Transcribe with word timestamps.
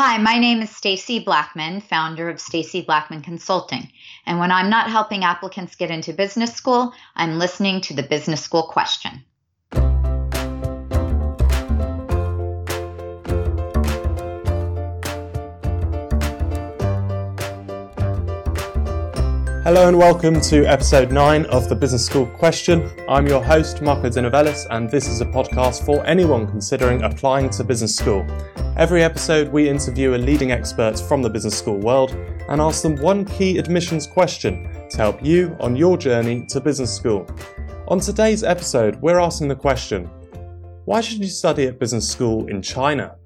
Hi, 0.00 0.16
my 0.16 0.38
name 0.38 0.62
is 0.62 0.70
Stacy 0.70 1.18
Blackman, 1.18 1.80
founder 1.80 2.30
of 2.30 2.40
Stacy 2.40 2.82
Blackman 2.82 3.20
Consulting. 3.20 3.90
And 4.26 4.38
when 4.38 4.52
I'm 4.52 4.70
not 4.70 4.88
helping 4.88 5.24
applicants 5.24 5.74
get 5.74 5.90
into 5.90 6.12
business 6.12 6.54
school, 6.54 6.92
I'm 7.16 7.36
listening 7.40 7.80
to 7.80 7.94
the 7.94 8.04
business 8.04 8.40
school 8.40 8.62
question. 8.62 9.24
Hello 19.64 19.88
and 19.88 19.98
welcome 19.98 20.40
to 20.42 20.64
episode 20.64 21.10
9 21.10 21.44
of 21.46 21.68
the 21.68 21.74
Business 21.74 22.06
School 22.06 22.26
Question. 22.26 22.88
I'm 23.08 23.26
your 23.26 23.42
host, 23.42 23.82
Marco 23.82 24.08
De 24.08 24.22
Novellis, 24.22 24.68
and 24.70 24.88
this 24.88 25.08
is 25.08 25.20
a 25.20 25.26
podcast 25.26 25.84
for 25.84 26.06
anyone 26.06 26.46
considering 26.46 27.02
applying 27.02 27.50
to 27.50 27.64
business 27.64 27.96
school. 27.96 28.24
Every 28.78 29.02
episode, 29.02 29.48
we 29.48 29.68
interview 29.68 30.14
a 30.14 30.18
leading 30.18 30.52
expert 30.52 31.00
from 31.00 31.20
the 31.20 31.28
business 31.28 31.58
school 31.58 31.78
world 31.78 32.12
and 32.48 32.60
ask 32.60 32.80
them 32.80 32.94
one 33.02 33.24
key 33.24 33.58
admissions 33.58 34.06
question 34.06 34.70
to 34.90 34.96
help 34.96 35.20
you 35.20 35.56
on 35.58 35.74
your 35.74 35.96
journey 35.98 36.46
to 36.46 36.60
business 36.60 36.94
school. 36.94 37.26
On 37.88 37.98
today's 37.98 38.44
episode, 38.44 38.94
we're 39.02 39.18
asking 39.18 39.48
the 39.48 39.56
question 39.56 40.04
Why 40.84 41.00
should 41.00 41.18
you 41.18 41.26
study 41.26 41.66
at 41.66 41.80
business 41.80 42.08
school 42.08 42.46
in 42.46 42.62
China? 42.62 43.16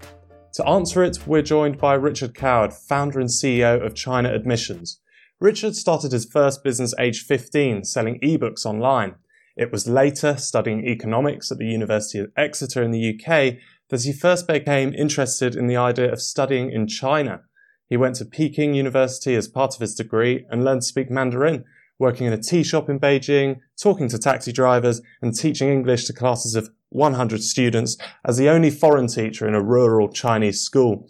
To 0.54 0.66
answer 0.66 1.04
it, 1.04 1.26
we're 1.26 1.42
joined 1.42 1.76
by 1.76 1.94
Richard 1.96 2.34
Coward, 2.34 2.72
founder 2.72 3.20
and 3.20 3.28
CEO 3.28 3.84
of 3.84 3.94
China 3.94 4.32
Admissions. 4.32 5.00
Richard 5.38 5.76
started 5.76 6.12
his 6.12 6.24
first 6.24 6.64
business 6.64 6.94
age 6.98 7.24
15, 7.24 7.84
selling 7.84 8.18
ebooks 8.20 8.64
online. 8.64 9.16
It 9.54 9.70
was 9.70 9.86
later, 9.86 10.38
studying 10.38 10.86
economics 10.86 11.52
at 11.52 11.58
the 11.58 11.66
University 11.66 12.20
of 12.20 12.32
Exeter 12.38 12.82
in 12.82 12.90
the 12.90 13.20
UK, 13.20 13.58
that 13.92 14.04
he 14.04 14.12
first 14.12 14.48
became 14.48 14.94
interested 14.94 15.54
in 15.54 15.66
the 15.66 15.76
idea 15.76 16.10
of 16.10 16.22
studying 16.22 16.72
in 16.72 16.86
China. 16.86 17.42
He 17.86 17.98
went 17.98 18.16
to 18.16 18.24
Peking 18.24 18.72
University 18.72 19.34
as 19.34 19.48
part 19.48 19.74
of 19.74 19.82
his 19.82 19.94
degree 19.94 20.46
and 20.48 20.64
learned 20.64 20.80
to 20.80 20.86
speak 20.86 21.10
Mandarin, 21.10 21.64
working 21.98 22.26
in 22.26 22.32
a 22.32 22.42
tea 22.42 22.62
shop 22.62 22.88
in 22.88 22.98
Beijing, 22.98 23.58
talking 23.78 24.08
to 24.08 24.18
taxi 24.18 24.50
drivers, 24.50 25.02
and 25.20 25.36
teaching 25.36 25.68
English 25.68 26.06
to 26.06 26.14
classes 26.14 26.54
of 26.54 26.70
100 26.88 27.42
students 27.42 27.98
as 28.24 28.38
the 28.38 28.48
only 28.48 28.70
foreign 28.70 29.08
teacher 29.08 29.46
in 29.46 29.54
a 29.54 29.62
rural 29.62 30.08
Chinese 30.08 30.62
school. 30.62 31.06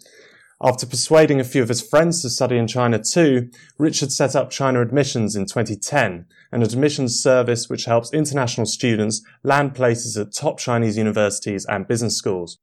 After 0.61 0.85
persuading 0.85 1.39
a 1.39 1.45
few 1.45 1.63
of 1.63 1.69
his 1.69 1.81
friends 1.81 2.21
to 2.21 2.29
study 2.29 2.57
in 2.57 2.67
China 2.67 3.01
too, 3.01 3.49
Richard 3.77 4.11
set 4.11 4.35
up 4.35 4.49
China 4.49 4.81
Admissions 4.81 5.37
in 5.37 5.45
2010, 5.45 6.25
an 6.51 6.61
admissions 6.61 7.23
service 7.23 7.69
which 7.69 7.85
helps 7.85 8.13
international 8.13 8.65
students 8.65 9.23
land 9.41 9.73
places 9.73 10.17
at 10.17 10.33
top 10.33 10.59
Chinese 10.59 10.97
universities 10.97 11.65
and 11.69 11.87
business 11.87 12.17
schools. 12.17 12.59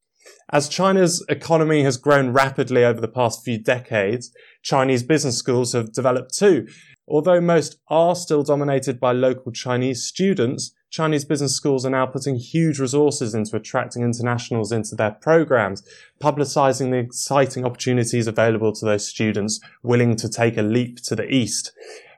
As 0.52 0.68
China's 0.68 1.24
economy 1.28 1.84
has 1.84 1.96
grown 1.96 2.30
rapidly 2.30 2.84
over 2.84 3.00
the 3.00 3.08
past 3.08 3.44
few 3.44 3.58
decades, 3.58 4.32
Chinese 4.62 5.02
business 5.02 5.36
schools 5.36 5.72
have 5.72 5.92
developed 5.92 6.36
too. 6.36 6.66
Although 7.06 7.40
most 7.40 7.78
are 7.88 8.14
still 8.14 8.42
dominated 8.42 9.00
by 9.00 9.12
local 9.12 9.52
Chinese 9.52 10.04
students, 10.04 10.72
Chinese 10.90 11.24
business 11.24 11.54
schools 11.54 11.86
are 11.86 11.90
now 11.90 12.06
putting 12.06 12.36
huge 12.36 12.80
resources 12.80 13.34
into 13.34 13.56
attracting 13.56 14.02
internationals 14.02 14.72
into 14.72 14.96
their 14.96 15.12
programs, 15.12 15.86
publicizing 16.20 16.90
the 16.90 16.98
exciting 16.98 17.64
opportunities 17.64 18.26
available 18.26 18.72
to 18.72 18.84
those 18.84 19.06
students 19.06 19.60
willing 19.84 20.16
to 20.16 20.28
take 20.28 20.56
a 20.56 20.62
leap 20.62 21.00
to 21.02 21.14
the 21.14 21.28
east. 21.32 21.72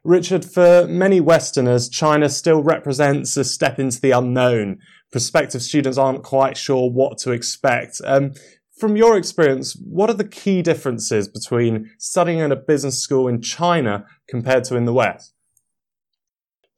Richard, 0.04 0.44
for 0.44 0.86
many 0.88 1.20
Westerners, 1.20 1.88
China 1.88 2.28
still 2.28 2.62
represents 2.62 3.36
a 3.36 3.44
step 3.44 3.78
into 3.78 4.00
the 4.00 4.10
unknown. 4.10 4.78
Prospective 5.12 5.62
students 5.62 5.98
aren't 5.98 6.24
quite 6.24 6.56
sure 6.56 6.90
what 6.90 7.18
to 7.18 7.30
expect. 7.30 8.00
Um, 8.04 8.32
from 8.78 8.96
your 8.96 9.16
experience, 9.16 9.76
what 9.76 10.10
are 10.10 10.14
the 10.14 10.26
key 10.26 10.62
differences 10.62 11.28
between 11.28 11.90
studying 11.98 12.40
at 12.40 12.50
a 12.50 12.56
business 12.56 13.00
school 13.00 13.28
in 13.28 13.40
China 13.42 14.06
compared 14.26 14.64
to 14.64 14.76
in 14.76 14.86
the 14.86 14.92
West? 14.92 15.34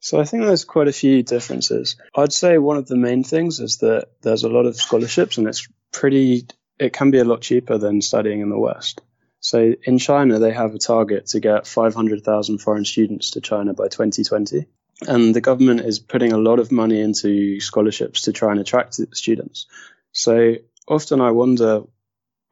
So 0.01 0.19
I 0.19 0.25
think 0.25 0.43
there's 0.43 0.65
quite 0.65 0.87
a 0.87 0.93
few 0.93 1.23
differences. 1.23 1.95
I'd 2.15 2.31
say 2.31 2.59
one 2.59 2.77
of 2.77 2.87
the 2.87 2.95
main 2.95 3.23
things 3.23 3.59
is 3.59 3.77
that 3.77 4.09
there's 4.21 4.43
a 4.43 4.49
lot 4.49 4.67
of 4.67 4.75
scholarships 4.75 5.39
and 5.39 5.47
it's 5.47 5.67
pretty, 5.91 6.45
it 6.77 6.93
can 6.93 7.09
be 7.09 7.17
a 7.17 7.25
lot 7.25 7.41
cheaper 7.41 7.79
than 7.79 8.01
studying 8.01 8.41
in 8.41 8.49
the 8.49 8.59
West. 8.59 9.01
So 9.39 9.73
in 9.83 9.97
China, 9.97 10.37
they 10.37 10.53
have 10.53 10.75
a 10.75 10.77
target 10.77 11.27
to 11.27 11.39
get 11.39 11.65
500,000 11.65 12.59
foreign 12.59 12.85
students 12.85 13.31
to 13.31 13.41
China 13.41 13.73
by 13.73 13.87
2020. 13.87 14.67
And 15.01 15.35
the 15.35 15.41
government 15.41 15.81
is 15.81 15.99
putting 15.99 16.31
a 16.31 16.37
lot 16.37 16.59
of 16.59 16.71
money 16.71 17.01
into 17.01 17.59
scholarships 17.59 18.23
to 18.23 18.33
try 18.33 18.51
and 18.51 18.59
attract 18.59 18.95
students. 19.15 19.67
So 20.13 20.55
often 20.87 21.19
I 21.19 21.31
wonder, 21.31 21.83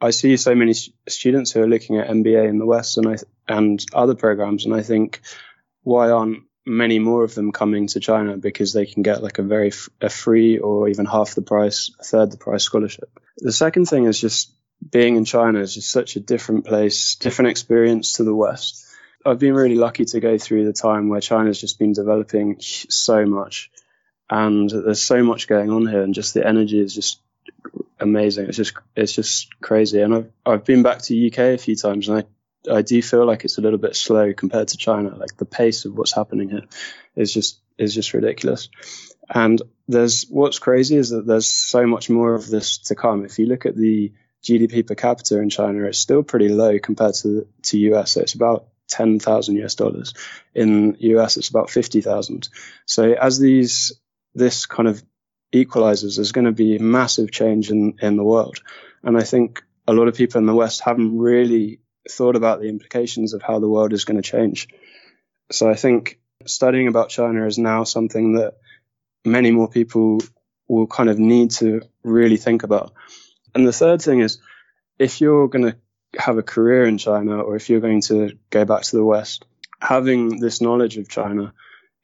I 0.02 0.10
see 0.10 0.36
so 0.36 0.54
many 0.54 0.74
students 1.08 1.52
who 1.52 1.62
are 1.62 1.68
looking 1.68 1.98
at 1.98 2.10
MBA 2.10 2.50
in 2.50 2.60
the 2.60 2.66
West 2.66 2.98
and 2.98 3.08
I, 3.08 3.16
and 3.48 3.84
other 3.94 4.16
programs, 4.16 4.66
and 4.66 4.74
I 4.74 4.82
think, 4.82 5.22
why 5.84 6.10
aren't 6.10 6.44
many 6.66 7.00
more 7.00 7.24
of 7.24 7.36
them 7.36 7.52
coming 7.52 7.88
to 7.88 8.00
China 8.00 8.38
because 8.38 8.74
they 8.74 8.86
can 8.86 9.04
get 9.04 9.24
like 9.24 9.38
a 9.38 9.44
very 9.44 9.68
f- 9.68 9.90
a 10.02 10.10
free 10.10 10.58
or 10.58 10.88
even 10.88 11.06
half 11.06 11.36
the 11.36 11.42
price, 11.42 11.92
a 12.00 12.04
third 12.04 12.32
the 12.32 12.38
price 12.38 12.64
scholarship. 12.64 13.10
The 13.38 13.52
second 13.52 13.86
thing 13.86 14.06
is 14.06 14.20
just 14.20 14.54
being 14.90 15.16
in 15.16 15.26
China 15.26 15.60
is 15.60 15.74
just 15.74 15.92
such 15.92 16.16
a 16.16 16.20
different 16.20 16.66
place, 16.66 17.16
different 17.16 17.52
experience 17.52 18.14
to 18.14 18.24
the 18.24 18.36
West. 18.36 18.86
I've 19.26 19.40
been 19.40 19.54
really 19.54 19.76
lucky 19.76 20.06
to 20.06 20.20
go 20.20 20.38
through 20.38 20.66
the 20.66 20.74
time 20.74 21.10
where 21.10 21.22
China's 21.22 21.60
just 21.60 21.80
been 21.80 21.94
developing 21.94 22.58
so 22.60 23.26
much 23.26 23.72
and 24.30 24.70
there's 24.70 25.02
so 25.02 25.24
much 25.24 25.48
going 25.48 25.70
on 25.70 25.88
here 25.88 26.02
and 26.02 26.14
just 26.14 26.34
the 26.34 26.46
energy 26.46 26.80
is 26.80 26.94
just 26.94 27.20
amazing. 28.00 28.48
It's 28.48 28.58
just 28.58 28.74
it's 28.96 29.14
just 29.14 29.60
crazy. 29.62 30.02
And 30.02 30.14
I've 30.14 30.32
I've 30.46 30.66
been 30.66 30.84
back 30.84 31.02
to 31.04 31.28
UK 31.28 31.40
a 31.40 31.58
few 31.58 31.76
times 31.76 32.10
and 32.10 32.20
I 32.20 32.24
I 32.72 32.82
do 32.82 33.02
feel 33.02 33.26
like 33.26 33.44
it's 33.44 33.58
a 33.58 33.62
little 33.62 33.80
bit 33.80 33.96
slow 33.96 34.34
compared 34.34 34.70
to 34.70 34.78
China. 34.78 35.16
Like 35.16 35.38
the 35.38 35.46
pace 35.46 35.86
of 35.86 35.98
what's 35.98 36.14
happening 36.14 36.50
here 36.50 36.64
is 37.16 37.34
just 37.34 37.60
is 37.78 37.94
just 37.94 38.14
ridiculous. 38.14 38.70
And 39.30 39.62
there's 39.88 40.26
what's 40.26 40.60
crazy 40.60 40.98
is 40.98 41.10
that 41.10 41.26
there's 41.26 41.50
so 41.50 41.86
much 41.88 42.10
more 42.10 42.34
of 42.34 42.48
this 42.50 42.78
to 42.90 42.96
come. 42.96 43.26
If 43.26 43.40
you 43.40 43.46
look 43.48 43.66
at 43.66 43.76
the 43.76 44.14
GDP 44.44 44.86
per 44.86 44.96
capita 44.96 45.40
in 45.40 45.50
China, 45.50 45.86
it's 45.86 46.00
still 46.00 46.24
pretty 46.24 46.50
low 46.50 46.80
compared 46.80 47.16
to 47.16 47.48
to 47.64 47.78
US. 47.78 48.12
So 48.12 48.22
it's 48.22 48.34
about 48.34 48.68
ten 48.88 49.20
thousand 49.20 49.58
US 49.64 49.76
dollars. 49.76 50.14
In 50.54 50.98
US, 51.00 51.38
it's 51.38 51.50
about 51.50 51.70
fifty 51.70 52.02
thousand. 52.02 52.50
So 52.86 53.14
as 53.14 53.40
these 53.40 53.94
this 54.36 54.66
kind 54.66 54.88
of 54.88 55.04
equalizes, 55.52 56.16
there's 56.16 56.32
going 56.32 56.46
to 56.46 56.52
be 56.52 56.80
massive 56.80 57.32
change 57.32 57.72
in 57.72 57.96
in 58.02 58.18
the 58.18 58.24
world. 58.24 58.60
And 59.04 59.18
I 59.18 59.24
think 59.24 59.64
a 59.88 59.94
lot 59.94 60.08
of 60.08 60.16
people 60.16 60.40
in 60.40 60.46
the 60.46 60.56
West 60.56 60.82
haven't 60.82 61.18
really 61.18 61.80
thought 62.10 62.36
about 62.36 62.60
the 62.60 62.70
implications 62.70 63.34
of 63.34 63.42
how 63.42 63.60
the 63.60 63.70
world 63.70 63.94
is 63.94 64.06
going 64.06 64.22
to 64.22 64.30
change. 64.30 64.68
So 65.52 65.70
I 65.70 65.76
think 65.76 66.20
studying 66.46 66.88
about 66.88 67.10
China 67.10 67.46
is 67.46 67.58
now 67.58 67.84
something 67.84 68.34
that 68.34 68.56
many 69.26 69.52
more 69.52 69.70
people 69.70 70.20
will 70.68 70.88
kind 70.88 71.10
of 71.10 71.20
need 71.20 71.52
to 71.52 71.82
really 72.04 72.38
think 72.38 72.64
about. 72.64 72.94
And 73.54 73.68
the 73.68 73.74
third 73.74 74.02
thing 74.02 74.20
is 74.20 74.40
if 75.00 75.22
you're 75.22 75.48
going 75.48 75.66
to 75.66 75.78
have 76.18 76.38
a 76.38 76.44
career 76.44 76.86
in 76.86 76.98
China 76.98 77.40
or 77.40 77.56
if 77.56 77.70
you're 77.70 77.80
going 77.80 78.02
to 78.02 78.38
go 78.50 78.66
back 78.66 78.84
to 78.84 78.96
the 78.96 79.04
West, 79.04 79.46
having 79.82 80.40
this 80.40 80.62
knowledge 80.62 80.98
of 80.98 81.10
China 81.10 81.54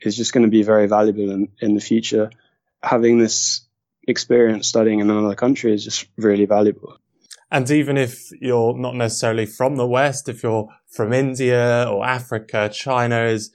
is 0.01 0.15
just 0.15 0.33
going 0.33 0.45
to 0.45 0.49
be 0.49 0.63
very 0.63 0.87
valuable 0.87 1.31
in, 1.31 1.49
in 1.61 1.75
the 1.75 1.81
future. 1.81 2.29
Having 2.81 3.19
this 3.19 3.61
experience 4.07 4.67
studying 4.67 4.99
in 4.99 5.09
another 5.09 5.35
country 5.35 5.73
is 5.73 5.83
just 5.83 6.07
really 6.17 6.45
valuable. 6.45 6.97
And 7.51 7.69
even 7.71 7.97
if 7.97 8.29
you're 8.39 8.77
not 8.77 8.95
necessarily 8.95 9.45
from 9.45 9.75
the 9.75 9.87
West, 9.87 10.29
if 10.29 10.43
you're 10.43 10.69
from 10.91 11.13
India 11.13 11.87
or 11.89 12.05
Africa, 12.05 12.69
China 12.71 13.23
is 13.23 13.51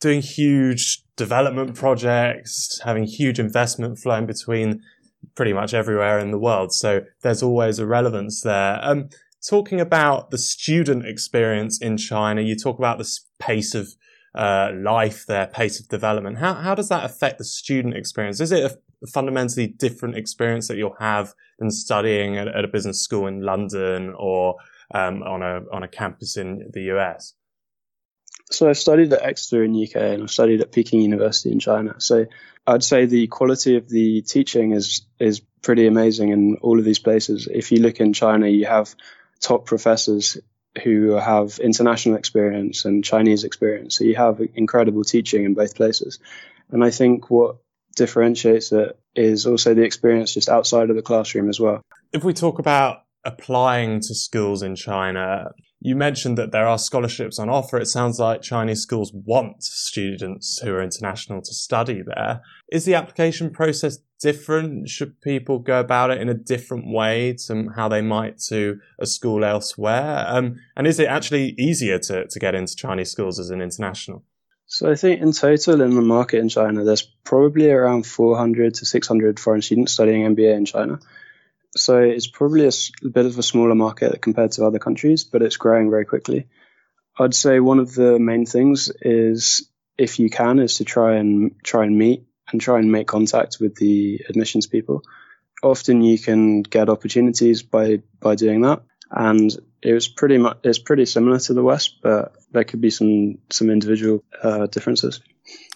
doing 0.00 0.20
huge 0.22 1.02
development 1.16 1.74
projects, 1.74 2.80
having 2.84 3.04
huge 3.04 3.38
investment 3.38 3.98
flowing 3.98 4.26
between 4.26 4.82
pretty 5.34 5.52
much 5.52 5.74
everywhere 5.74 6.18
in 6.18 6.30
the 6.30 6.38
world. 6.38 6.72
So 6.72 7.02
there's 7.22 7.42
always 7.42 7.78
a 7.78 7.86
relevance 7.86 8.42
there. 8.42 8.78
Um, 8.82 9.08
talking 9.46 9.80
about 9.80 10.30
the 10.30 10.38
student 10.38 11.06
experience 11.06 11.80
in 11.80 11.96
China, 11.96 12.40
you 12.40 12.56
talk 12.56 12.78
about 12.78 12.98
the 12.98 13.18
pace 13.38 13.74
of 13.74 13.88
uh, 14.34 14.70
life 14.74 15.26
there, 15.26 15.46
pace 15.46 15.80
of 15.80 15.88
development. 15.88 16.38
How, 16.38 16.54
how 16.54 16.74
does 16.74 16.88
that 16.88 17.04
affect 17.04 17.38
the 17.38 17.44
student 17.44 17.96
experience? 17.96 18.40
Is 18.40 18.52
it 18.52 18.64
a 19.02 19.06
fundamentally 19.06 19.66
different 19.66 20.16
experience 20.16 20.68
that 20.68 20.76
you'll 20.76 20.96
have 20.98 21.34
than 21.58 21.70
studying 21.70 22.36
at, 22.36 22.48
at 22.48 22.64
a 22.64 22.68
business 22.68 23.00
school 23.00 23.26
in 23.26 23.42
London 23.42 24.14
or 24.16 24.56
um, 24.94 25.22
on 25.22 25.42
a 25.42 25.60
on 25.72 25.82
a 25.82 25.88
campus 25.88 26.36
in 26.36 26.70
the 26.72 26.82
US? 26.94 27.34
So 28.50 28.68
I've 28.68 28.78
studied 28.78 29.12
at 29.12 29.22
Exeter 29.22 29.62
in 29.62 29.72
the 29.72 29.84
UK 29.84 29.96
and 29.96 30.22
I've 30.22 30.30
studied 30.30 30.60
at 30.60 30.72
Peking 30.72 31.00
University 31.02 31.52
in 31.52 31.60
China. 31.60 31.96
So 31.98 32.26
I'd 32.66 32.82
say 32.82 33.04
the 33.06 33.26
quality 33.26 33.76
of 33.76 33.88
the 33.88 34.22
teaching 34.22 34.72
is 34.72 35.02
is 35.18 35.40
pretty 35.62 35.86
amazing 35.86 36.30
in 36.30 36.56
all 36.62 36.78
of 36.78 36.84
these 36.84 36.98
places. 36.98 37.48
If 37.50 37.72
you 37.72 37.80
look 37.80 38.00
in 38.00 38.12
China, 38.12 38.46
you 38.46 38.66
have 38.66 38.94
top 39.40 39.66
professors 39.66 40.38
who 40.84 41.12
have 41.12 41.58
international 41.58 42.16
experience 42.16 42.84
and 42.84 43.04
Chinese 43.04 43.44
experience. 43.44 43.96
So 43.96 44.04
you 44.04 44.14
have 44.14 44.40
incredible 44.54 45.04
teaching 45.04 45.44
in 45.44 45.54
both 45.54 45.74
places. 45.74 46.18
And 46.70 46.84
I 46.84 46.90
think 46.90 47.30
what 47.30 47.56
differentiates 47.96 48.70
it 48.72 48.98
is 49.14 49.46
also 49.46 49.74
the 49.74 49.82
experience 49.82 50.34
just 50.34 50.48
outside 50.48 50.90
of 50.90 50.96
the 50.96 51.02
classroom 51.02 51.48
as 51.48 51.58
well. 51.58 51.82
If 52.12 52.22
we 52.22 52.32
talk 52.32 52.58
about 52.58 53.02
applying 53.24 54.00
to 54.00 54.14
schools 54.14 54.62
in 54.62 54.76
China, 54.76 55.50
you 55.80 55.94
mentioned 55.94 56.36
that 56.38 56.50
there 56.50 56.66
are 56.66 56.78
scholarships 56.78 57.38
on 57.38 57.48
offer. 57.48 57.78
It 57.78 57.86
sounds 57.86 58.18
like 58.18 58.42
Chinese 58.42 58.80
schools 58.80 59.12
want 59.12 59.62
students 59.62 60.58
who 60.58 60.72
are 60.72 60.82
international 60.82 61.40
to 61.42 61.54
study 61.54 62.02
there. 62.02 62.40
Is 62.70 62.84
the 62.84 62.94
application 62.94 63.50
process 63.50 63.98
different? 64.20 64.88
Should 64.88 65.20
people 65.20 65.60
go 65.60 65.78
about 65.78 66.10
it 66.10 66.20
in 66.20 66.28
a 66.28 66.34
different 66.34 66.92
way 66.92 67.34
to 67.46 67.68
how 67.76 67.88
they 67.88 68.02
might 68.02 68.38
to 68.48 68.80
a 68.98 69.06
school 69.06 69.44
elsewhere? 69.44 70.24
Um, 70.26 70.56
and 70.76 70.86
is 70.86 70.98
it 70.98 71.06
actually 71.06 71.54
easier 71.58 71.98
to, 72.00 72.26
to 72.26 72.38
get 72.38 72.56
into 72.56 72.74
Chinese 72.74 73.10
schools 73.10 73.38
as 73.38 73.50
an 73.50 73.62
international? 73.62 74.24
So 74.66 74.90
I 74.90 74.96
think 74.96 75.22
in 75.22 75.32
total 75.32 75.80
in 75.80 75.94
the 75.94 76.02
market 76.02 76.40
in 76.40 76.48
China, 76.50 76.84
there's 76.84 77.02
probably 77.24 77.70
around 77.70 78.04
400 78.04 78.74
to 78.74 78.84
600 78.84 79.40
foreign 79.40 79.62
students 79.62 79.92
studying 79.92 80.22
MBA 80.34 80.56
in 80.56 80.64
China. 80.66 80.98
So 81.76 81.98
it's 81.98 82.26
probably 82.26 82.66
a, 82.66 83.08
bit 83.08 83.26
of 83.26 83.38
a 83.38 83.42
smaller 83.42 83.74
market 83.74 84.22
compared 84.22 84.52
to 84.52 84.64
other 84.64 84.78
countries, 84.78 85.24
but 85.24 85.42
it's 85.42 85.56
growing 85.56 85.90
very 85.90 86.04
quickly. 86.04 86.46
I'd 87.18 87.34
say 87.34 87.60
one 87.60 87.78
of 87.78 87.94
the 87.94 88.18
main 88.18 88.46
things 88.46 88.90
is 89.02 89.68
if 89.96 90.18
you 90.18 90.30
can 90.30 90.60
is 90.60 90.76
to 90.76 90.84
try 90.84 91.16
and 91.16 91.52
try 91.62 91.84
and 91.84 91.98
meet 91.98 92.24
and 92.50 92.60
try 92.60 92.78
and 92.78 92.90
make 92.90 93.06
contact 93.06 93.58
with 93.60 93.74
the 93.76 94.20
admissions 94.28 94.66
people. 94.66 95.02
Often 95.62 96.02
you 96.02 96.18
can 96.18 96.62
get 96.62 96.88
opportunities 96.88 97.62
by 97.62 98.02
by 98.20 98.36
doing 98.36 98.62
that, 98.62 98.82
and 99.10 99.50
it 99.82 99.92
was 99.92 100.06
pretty 100.06 100.38
much 100.38 100.58
it's 100.62 100.78
pretty 100.78 101.04
similar 101.04 101.38
to 101.40 101.54
the 101.54 101.62
West, 101.64 101.96
but 102.00 102.36
there 102.52 102.64
could 102.64 102.80
be 102.80 102.90
some 102.90 103.38
some 103.50 103.68
individual 103.68 104.22
uh, 104.40 104.66
differences. 104.66 105.20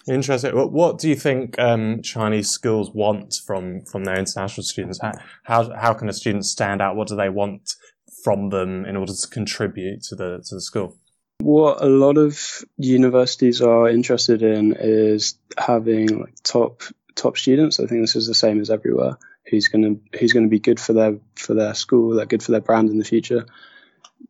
Interesting. 0.07 0.51
What 0.53 0.97
do 0.97 1.07
you 1.07 1.15
think 1.15 1.57
um, 1.59 2.01
Chinese 2.01 2.49
schools 2.49 2.91
want 2.93 3.35
from 3.45 3.85
from 3.85 4.03
their 4.03 4.17
international 4.19 4.63
students? 4.63 4.99
How, 5.01 5.13
how 5.43 5.73
how 5.75 5.93
can 5.93 6.09
a 6.09 6.13
student 6.13 6.45
stand 6.45 6.81
out? 6.81 6.97
What 6.97 7.07
do 7.07 7.15
they 7.15 7.29
want 7.29 7.75
from 8.23 8.49
them 8.49 8.85
in 8.85 8.97
order 8.97 9.13
to 9.13 9.27
contribute 9.27 10.03
to 10.03 10.15
the 10.15 10.43
to 10.49 10.55
the 10.55 10.61
school? 10.61 10.97
What 11.39 11.81
a 11.81 11.87
lot 11.87 12.17
of 12.17 12.65
universities 12.77 13.61
are 13.61 13.87
interested 13.87 14.43
in 14.43 14.75
is 14.77 15.35
having 15.57 16.19
like 16.19 16.35
top 16.43 16.83
top 17.15 17.37
students. 17.37 17.79
I 17.79 17.85
think 17.85 18.01
this 18.01 18.17
is 18.17 18.27
the 18.27 18.35
same 18.35 18.59
as 18.59 18.69
everywhere. 18.69 19.17
Who's 19.49 19.69
gonna 19.69 19.95
who's 20.19 20.33
gonna 20.33 20.47
be 20.47 20.59
good 20.59 20.81
for 20.81 20.91
their 20.91 21.17
for 21.35 21.53
their 21.53 21.73
school? 21.75 22.15
They're 22.15 22.25
good 22.25 22.43
for 22.43 22.51
their 22.51 22.61
brand 22.61 22.89
in 22.89 22.99
the 22.99 23.05
future 23.05 23.45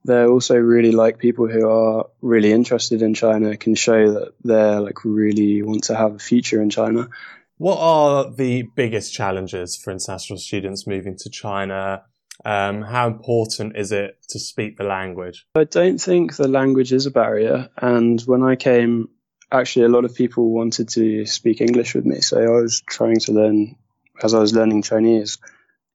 they 0.06 0.26
also 0.26 0.56
really 0.56 0.92
like 0.92 1.18
people 1.18 1.48
who 1.48 1.68
are 1.68 2.08
really 2.22 2.52
interested 2.52 3.02
in 3.02 3.14
China, 3.14 3.56
can 3.58 3.76
show 3.76 4.14
that 4.14 4.34
they're 4.44 4.82
like 4.82 5.06
really 5.06 5.62
want 5.62 5.86
to 5.86 5.96
have 5.96 6.16
a 6.16 6.20
future 6.20 6.62
in 6.62 6.70
China. 6.70 7.10
What 7.58 7.78
are 7.80 8.32
the 8.32 8.64
biggest 8.76 9.14
challenges 9.14 9.78
for 9.78 9.92
international 9.92 10.40
students 10.40 10.86
moving 10.86 11.16
to 11.20 11.30
China? 11.30 12.04
Um, 12.44 12.82
how 12.82 13.08
important 13.08 13.78
is 13.78 13.92
it 13.92 14.18
to 14.30 14.40
speak 14.40 14.78
the 14.78 14.84
language? 14.84 15.46
I 15.56 15.64
don't 15.64 16.00
think 16.00 16.36
the 16.36 16.48
language 16.48 16.92
is 16.92 17.06
a 17.06 17.12
barrier. 17.12 17.70
And 17.78 18.20
when 18.22 18.44
I 18.44 18.56
came, 18.56 19.10
actually, 19.52 19.86
a 19.86 19.90
lot 19.90 20.04
of 20.04 20.16
people 20.16 20.52
wanted 20.52 20.90
to 20.90 21.26
speak 21.26 21.62
English 21.62 21.96
with 21.96 22.06
me. 22.06 22.22
So 22.22 22.42
I 22.42 22.62
was 22.62 22.82
trying 22.82 23.20
to 23.20 23.32
learn, 23.32 23.76
as 24.22 24.34
I 24.34 24.40
was 24.40 24.54
learning 24.54 24.82
Chinese, 24.82 25.38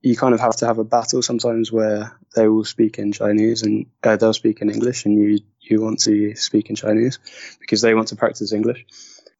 you 0.00 0.16
kind 0.16 0.34
of 0.34 0.40
have 0.40 0.56
to 0.56 0.66
have 0.66 0.78
a 0.78 0.84
battle 0.84 1.22
sometimes 1.22 1.72
where 1.72 2.16
they 2.34 2.48
will 2.48 2.64
speak 2.64 2.98
in 2.98 3.12
Chinese 3.12 3.62
and 3.62 3.86
uh, 4.04 4.16
they'll 4.16 4.32
speak 4.32 4.60
in 4.60 4.70
English, 4.70 5.04
and 5.04 5.14
you 5.14 5.40
you 5.60 5.80
want 5.80 6.00
to 6.00 6.34
speak 6.34 6.70
in 6.70 6.76
Chinese 6.76 7.18
because 7.60 7.80
they 7.82 7.94
want 7.94 8.08
to 8.08 8.16
practice 8.16 8.52
English. 8.52 8.86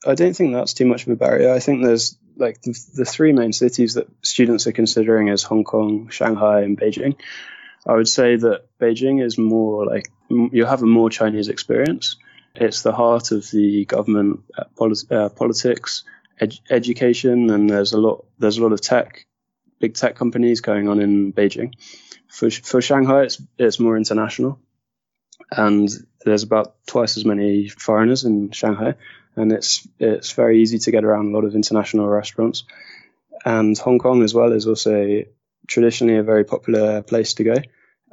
I 0.06 0.14
don't 0.14 0.34
think 0.34 0.52
that's 0.52 0.74
too 0.74 0.86
much 0.86 1.06
of 1.06 1.12
a 1.12 1.16
barrier. 1.16 1.52
I 1.52 1.60
think 1.60 1.82
there's 1.82 2.16
like 2.36 2.60
the, 2.62 2.78
the 2.94 3.04
three 3.04 3.32
main 3.32 3.52
cities 3.52 3.94
that 3.94 4.08
students 4.22 4.66
are 4.66 4.72
considering 4.72 5.28
is 5.28 5.42
Hong 5.42 5.64
Kong, 5.64 6.08
Shanghai, 6.10 6.62
and 6.62 6.78
Beijing. 6.78 7.16
I 7.86 7.94
would 7.94 8.08
say 8.08 8.36
that 8.36 8.66
Beijing 8.80 9.24
is 9.24 9.38
more 9.38 9.86
like 9.86 10.10
you 10.28 10.64
have 10.64 10.82
a 10.82 10.86
more 10.86 11.10
Chinese 11.10 11.48
experience. 11.48 12.16
It's 12.54 12.82
the 12.82 12.92
heart 12.92 13.30
of 13.30 13.48
the 13.50 13.84
government 13.84 14.40
uh, 14.56 14.64
polit- 14.76 15.10
uh, 15.10 15.28
politics, 15.28 16.04
ed- 16.40 16.58
education, 16.70 17.50
and 17.50 17.70
there's 17.70 17.92
a 17.92 17.98
lot 17.98 18.26
there's 18.38 18.58
a 18.58 18.62
lot 18.62 18.72
of 18.72 18.80
tech 18.80 19.26
big 19.78 19.94
tech 19.94 20.16
companies 20.16 20.60
going 20.60 20.88
on 20.88 21.00
in 21.00 21.32
Beijing. 21.32 21.74
For 22.28 22.50
for 22.50 22.80
Shanghai, 22.80 23.22
it's 23.22 23.40
it's 23.58 23.80
more 23.80 23.96
international, 23.96 24.58
and 25.50 25.88
there's 26.24 26.42
about 26.42 26.74
twice 26.86 27.16
as 27.16 27.24
many 27.24 27.68
foreigners 27.68 28.24
in 28.24 28.50
Shanghai, 28.50 28.94
and 29.36 29.52
it's 29.52 29.86
it's 29.98 30.32
very 30.32 30.60
easy 30.60 30.78
to 30.78 30.90
get 30.90 31.04
around 31.04 31.28
a 31.28 31.36
lot 31.36 31.44
of 31.44 31.54
international 31.54 32.08
restaurants. 32.08 32.64
And 33.44 33.78
Hong 33.78 33.98
Kong 33.98 34.22
as 34.22 34.34
well 34.34 34.52
is 34.52 34.66
also 34.66 35.22
traditionally 35.66 36.18
a 36.18 36.22
very 36.22 36.44
popular 36.44 37.02
place 37.02 37.34
to 37.34 37.44
go, 37.44 37.54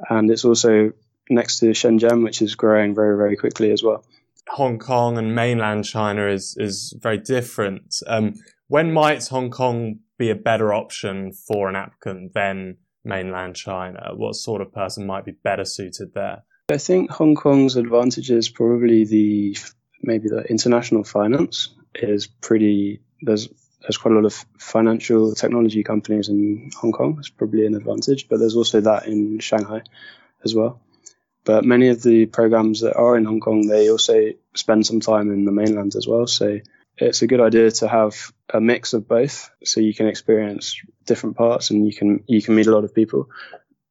and 0.08 0.30
it's 0.30 0.44
also 0.44 0.92
next 1.28 1.58
to 1.58 1.66
Shenzhen, 1.66 2.22
which 2.22 2.40
is 2.40 2.54
growing 2.54 2.94
very 2.94 3.16
very 3.16 3.36
quickly 3.36 3.70
as 3.70 3.82
well. 3.82 4.04
Hong 4.48 4.78
Kong 4.78 5.18
and 5.18 5.34
mainland 5.34 5.84
China 5.84 6.28
is 6.28 6.56
is 6.56 6.94
very 6.98 7.18
different. 7.18 8.00
Um, 8.06 8.34
when 8.68 8.92
might 8.92 9.26
Hong 9.28 9.50
Kong 9.50 10.00
be 10.18 10.30
a 10.30 10.34
better 10.34 10.72
option 10.72 11.32
for 11.32 11.68
an 11.68 11.76
applicant 11.76 12.34
than 12.34 12.78
mainland 13.04 13.56
China? 13.56 14.12
What 14.14 14.34
sort 14.34 14.60
of 14.60 14.72
person 14.72 15.06
might 15.06 15.24
be 15.24 15.32
better 15.32 15.64
suited 15.64 16.14
there? 16.14 16.42
I 16.68 16.78
think 16.78 17.10
Hong 17.10 17.36
Kong's 17.36 17.76
advantage 17.76 18.30
is 18.30 18.48
probably 18.48 19.04
the 19.04 19.56
maybe 20.02 20.28
the 20.28 20.42
international 20.42 21.04
finance 21.04 21.74
is 21.94 22.26
pretty 22.26 23.00
there's 23.22 23.48
there's 23.82 23.96
quite 23.98 24.12
a 24.12 24.16
lot 24.16 24.24
of 24.24 24.44
financial 24.58 25.34
technology 25.34 25.84
companies 25.84 26.28
in 26.28 26.70
Hong 26.76 26.90
Kong. 26.90 27.16
It's 27.18 27.28
probably 27.28 27.66
an 27.66 27.76
advantage, 27.76 28.28
but 28.28 28.40
there's 28.40 28.56
also 28.56 28.80
that 28.80 29.06
in 29.06 29.38
Shanghai 29.38 29.82
as 30.44 30.54
well. 30.54 30.80
But 31.44 31.64
many 31.64 31.88
of 31.88 32.02
the 32.02 32.26
programs 32.26 32.80
that 32.80 32.96
are 32.96 33.16
in 33.16 33.24
Hong 33.24 33.38
Kong, 33.38 33.68
they 33.68 33.88
also 33.88 34.32
spend 34.56 34.84
some 34.86 34.98
time 34.98 35.30
in 35.30 35.44
the 35.44 35.52
mainland 35.52 35.94
as 35.94 36.08
well. 36.08 36.26
So 36.26 36.58
it's 36.96 37.22
a 37.22 37.28
good 37.28 37.40
idea 37.40 37.70
to 37.70 37.86
have 37.86 38.32
a 38.52 38.60
mix 38.60 38.92
of 38.92 39.08
both 39.08 39.50
so 39.64 39.80
you 39.80 39.94
can 39.94 40.06
experience 40.06 40.80
different 41.04 41.36
parts 41.36 41.70
and 41.70 41.86
you 41.86 41.92
can 41.92 42.22
you 42.26 42.40
can 42.42 42.54
meet 42.54 42.66
a 42.66 42.72
lot 42.72 42.84
of 42.84 42.94
people 42.94 43.28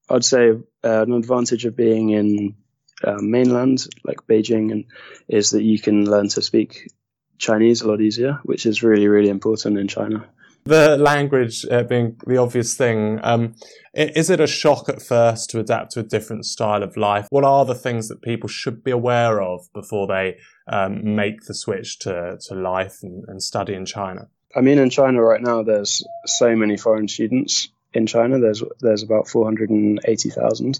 i'd 0.09 0.23
say 0.23 0.51
uh, 0.83 1.01
an 1.01 1.13
advantage 1.13 1.65
of 1.65 1.75
being 1.75 2.09
in 2.09 2.55
uh, 3.03 3.17
mainland 3.19 3.85
like 4.05 4.25
beijing 4.27 4.71
and 4.71 4.85
is 5.27 5.51
that 5.51 5.63
you 5.63 5.79
can 5.79 6.09
learn 6.09 6.29
to 6.29 6.41
speak 6.41 6.89
chinese 7.37 7.81
a 7.81 7.87
lot 7.87 7.99
easier 7.99 8.39
which 8.43 8.65
is 8.65 8.81
really 8.81 9.07
really 9.07 9.29
important 9.29 9.77
in 9.77 9.87
china 9.87 10.25
the 10.65 10.97
language 10.97 11.63
uh, 11.69 11.83
being 11.83 12.19
the 12.25 12.37
obvious 12.37 12.75
thing, 12.75 13.19
um, 13.21 13.53
is 13.93 14.31
it 14.31 14.39
a 14.39 14.47
shock 14.47 14.89
at 14.89 14.99
first 14.99 15.51
to 15.51 15.59
adapt 15.59 15.91
to 15.91 15.99
a 15.99 16.03
different 16.03 16.45
style 16.45 16.81
of 16.81 16.97
life? 16.97 17.27
What 17.29 17.43
are 17.43 17.65
the 17.65 17.75
things 17.75 18.07
that 18.07 18.23
people 18.23 18.49
should 18.49 18.83
be 18.83 18.89
aware 18.89 19.43
of 19.43 19.71
before 19.73 20.07
they 20.07 20.37
um, 20.67 21.15
make 21.15 21.41
the 21.41 21.53
switch 21.53 21.99
to, 21.99 22.39
to 22.47 22.55
life 22.55 22.97
and, 23.03 23.23
and 23.27 23.43
study 23.43 23.75
in 23.75 23.85
China? 23.85 24.27
I 24.55 24.61
mean, 24.61 24.77
in 24.77 24.89
China 24.89 25.21
right 25.21 25.41
now, 25.41 25.63
there's 25.63 26.03
so 26.25 26.55
many 26.55 26.77
foreign 26.77 27.07
students 27.09 27.67
in 27.93 28.07
China. 28.07 28.39
There's 28.39 28.63
there's 28.79 29.03
about 29.03 29.27
480,000, 29.27 30.79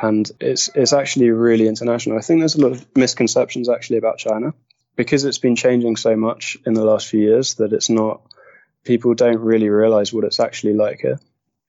and 0.00 0.30
it's 0.40 0.70
it's 0.74 0.92
actually 0.94 1.30
really 1.30 1.68
international. 1.68 2.16
I 2.16 2.22
think 2.22 2.40
there's 2.40 2.54
a 2.54 2.62
lot 2.62 2.72
of 2.72 2.86
misconceptions 2.96 3.68
actually 3.68 3.98
about 3.98 4.18
China 4.18 4.54
because 4.96 5.24
it's 5.24 5.38
been 5.38 5.56
changing 5.56 5.96
so 5.96 6.16
much 6.16 6.56
in 6.64 6.74
the 6.74 6.84
last 6.84 7.08
few 7.08 7.20
years 7.20 7.54
that 7.54 7.72
it's 7.72 7.90
not 7.90 8.22
people 8.84 9.14
don't 9.14 9.40
really 9.40 9.68
realize 9.68 10.12
what 10.12 10.24
it's 10.24 10.40
actually 10.40 10.74
like 10.74 11.00
here. 11.00 11.20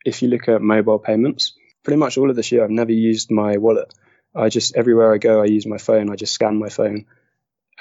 If 0.05 0.21
you 0.21 0.29
look 0.29 0.47
at 0.47 0.61
mobile 0.61 0.99
payments, 0.99 1.53
pretty 1.83 1.97
much 1.97 2.17
all 2.17 2.29
of 2.29 2.35
this 2.35 2.51
year 2.51 2.63
I've 2.63 2.69
never 2.69 2.91
used 2.91 3.31
my 3.31 3.57
wallet. 3.57 3.93
I 4.35 4.49
just 4.49 4.75
everywhere 4.77 5.13
I 5.13 5.17
go 5.17 5.41
I 5.41 5.45
use 5.45 5.65
my 5.65 5.77
phone. 5.77 6.09
I 6.09 6.15
just 6.15 6.33
scan 6.33 6.57
my 6.57 6.69
phone, 6.69 7.05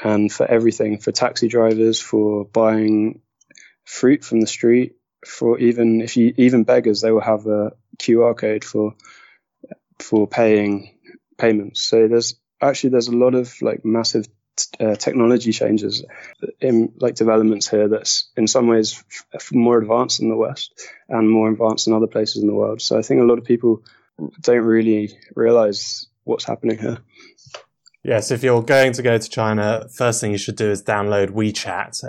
and 0.03 0.33
for 0.33 0.47
everything, 0.47 0.99
for 0.99 1.13
taxi 1.13 1.47
drivers, 1.47 2.01
for 2.01 2.45
buying 2.45 3.21
fruit 3.85 4.25
from 4.25 4.41
the 4.41 4.47
street, 4.47 4.97
for 5.27 5.59
even 5.59 6.01
if 6.01 6.17
you 6.17 6.35
even 6.37 6.65
beggars, 6.65 7.01
they 7.01 7.13
will 7.13 7.21
have 7.21 7.47
a 7.47 7.73
QR 7.99 8.35
code 8.35 8.65
for 8.65 8.95
for 9.99 10.27
paying 10.27 10.99
payments. 11.39 11.83
So 11.83 12.09
there's 12.09 12.35
actually 12.61 12.91
there's 12.91 13.09
a 13.09 13.17
lot 13.17 13.35
of 13.35 13.61
like 13.63 13.85
massive 13.85 14.27
uh, 14.79 14.95
technology 14.97 15.53
changes 15.53 16.05
in 16.61 16.93
like 16.99 17.15
developments 17.15 17.69
here 17.69 17.89
that's 17.89 18.31
in 18.37 18.47
some 18.47 18.67
ways 18.69 19.03
f- 19.35 19.53
more 19.53 19.79
advanced 19.79 20.21
in 20.21 20.29
the 20.29 20.37
West 20.37 20.89
and 21.09 21.31
more 21.31 21.51
advanced 21.51 21.87
in 21.87 21.95
other 21.95 22.07
places 22.07 22.43
in 22.43 22.49
the 22.49 22.55
world. 22.55 22.83
So 22.83 22.99
I 22.99 23.03
think 23.03 23.21
a 23.21 23.25
lot 23.25 23.39
of 23.39 23.45
people 23.45 23.83
don't 24.41 24.65
really 24.65 25.19
realize 25.35 26.07
what's 26.25 26.45
happening 26.45 26.79
here. 26.79 26.99
Yes, 28.05 28.33
if 28.33 28.43
you're 28.43 28.63
going 28.63 28.93
to 28.95 29.03
go 29.03 29.17
to 29.17 29.29
China, 29.29 29.87
first 29.95 30.21
thing 30.21 30.33
you 30.33 30.39
should 30.39 30.57
do 30.57 30.71
is 30.71 30.83
download 30.83 31.31
WeChat 31.31 32.01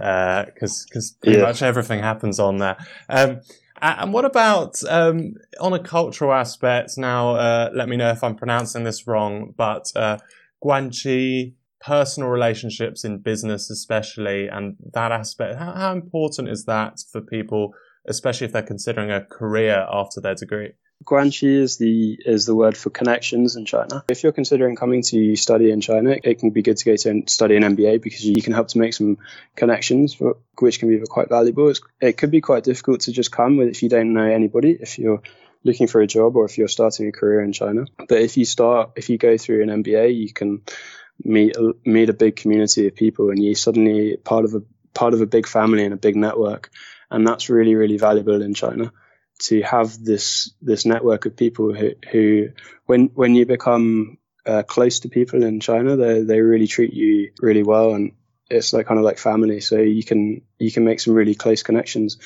because 0.53 0.81
uh, 0.81 0.85
because 0.89 1.17
pretty 1.21 1.37
yeah. 1.37 1.45
much 1.45 1.61
everything 1.61 1.99
happens 1.99 2.39
on 2.39 2.57
there. 2.57 2.77
Um, 3.09 3.41
and 3.81 4.13
what 4.13 4.25
about 4.25 4.81
um, 4.89 5.33
on 5.59 5.73
a 5.73 5.79
cultural 5.79 6.33
aspect? 6.33 6.93
Now, 6.97 7.35
uh, 7.35 7.69
let 7.75 7.89
me 7.89 7.97
know 7.97 8.09
if 8.09 8.23
I'm 8.23 8.35
pronouncing 8.35 8.85
this 8.85 9.05
wrong, 9.05 9.53
but 9.55 9.85
uh, 9.95 10.17
Guanxi 10.63 11.53
personal 11.85 12.29
relationships 12.29 13.03
in 13.03 13.19
business, 13.19 13.69
especially, 13.69 14.47
and 14.47 14.77
that 14.93 15.11
aspect. 15.11 15.59
How, 15.59 15.73
how 15.73 15.91
important 15.91 16.47
is 16.47 16.65
that 16.65 17.03
for 17.11 17.21
people, 17.21 17.73
especially 18.07 18.45
if 18.45 18.53
they're 18.53 18.63
considering 18.63 19.11
a 19.11 19.25
career 19.25 19.85
after 19.91 20.21
their 20.21 20.35
degree? 20.35 20.71
Guanxi 21.03 21.61
is 21.61 21.77
the 21.77 22.17
is 22.25 22.45
the 22.45 22.55
word 22.55 22.77
for 22.77 22.89
connections 22.89 23.55
in 23.55 23.65
China. 23.65 24.03
If 24.09 24.23
you're 24.23 24.31
considering 24.31 24.75
coming 24.75 25.01
to 25.03 25.35
study 25.35 25.71
in 25.71 25.81
China, 25.81 26.15
it 26.23 26.39
can 26.39 26.51
be 26.51 26.61
good 26.61 26.77
to 26.77 26.85
go 26.85 26.95
to 26.95 27.23
study 27.27 27.55
an 27.55 27.63
MBA 27.63 28.01
because 28.01 28.25
you 28.25 28.41
can 28.41 28.53
help 28.53 28.69
to 28.69 28.77
make 28.77 28.93
some 28.93 29.17
connections, 29.55 30.13
for, 30.13 30.37
which 30.59 30.79
can 30.79 30.89
be 30.89 31.03
quite 31.05 31.29
valuable. 31.29 31.69
It's, 31.69 31.81
it 32.01 32.17
could 32.17 32.31
be 32.31 32.41
quite 32.41 32.63
difficult 32.63 33.01
to 33.01 33.11
just 33.11 33.31
come 33.31 33.57
with 33.57 33.69
if 33.69 33.83
you 33.83 33.89
don't 33.89 34.13
know 34.13 34.25
anybody. 34.25 34.77
If 34.79 34.97
you're 34.97 35.21
looking 35.63 35.87
for 35.87 36.01
a 36.01 36.07
job 36.07 36.35
or 36.35 36.45
if 36.45 36.57
you're 36.57 36.67
starting 36.67 37.07
a 37.07 37.11
career 37.11 37.41
in 37.41 37.53
China, 37.53 37.85
but 37.97 38.19
if 38.21 38.37
you 38.37 38.45
start, 38.45 38.91
if 38.95 39.09
you 39.09 39.17
go 39.17 39.37
through 39.37 39.63
an 39.63 39.83
MBA, 39.83 40.15
you 40.15 40.31
can 40.31 40.61
meet 41.23 41.55
meet 41.85 42.09
a 42.09 42.13
big 42.13 42.35
community 42.35 42.87
of 42.87 42.95
people, 42.95 43.29
and 43.29 43.43
you 43.43 43.55
suddenly 43.55 44.17
part 44.17 44.45
of 44.45 44.53
a 44.53 44.61
part 44.93 45.13
of 45.13 45.21
a 45.21 45.25
big 45.25 45.47
family 45.47 45.83
and 45.83 45.93
a 45.93 45.97
big 45.97 46.15
network, 46.15 46.69
and 47.09 47.27
that's 47.27 47.49
really 47.49 47.75
really 47.75 47.97
valuable 47.97 48.41
in 48.41 48.53
China 48.53 48.91
to 49.39 49.61
have 49.61 50.03
this 50.03 50.53
this 50.61 50.85
network 50.85 51.25
of 51.25 51.35
people 51.35 51.73
who, 51.73 51.91
who 52.11 52.49
when 52.85 53.07
when 53.13 53.35
you 53.35 53.45
become 53.45 54.17
uh, 54.45 54.63
close 54.63 55.01
to 55.01 55.09
people 55.09 55.43
in 55.43 55.59
China, 55.59 55.95
they 55.95 56.21
they 56.21 56.41
really 56.41 56.67
treat 56.67 56.93
you 56.93 57.31
really 57.39 57.63
well, 57.63 57.93
and 57.93 58.13
it's 58.49 58.73
like 58.73 58.87
kind 58.87 58.99
of 58.99 59.05
like 59.05 59.17
family. 59.17 59.59
So 59.59 59.77
you 59.77 60.03
can 60.03 60.41
you 60.59 60.71
can 60.71 60.83
make 60.83 60.99
some 60.99 61.13
really 61.13 61.35
close 61.35 61.63
connections, 61.63 62.17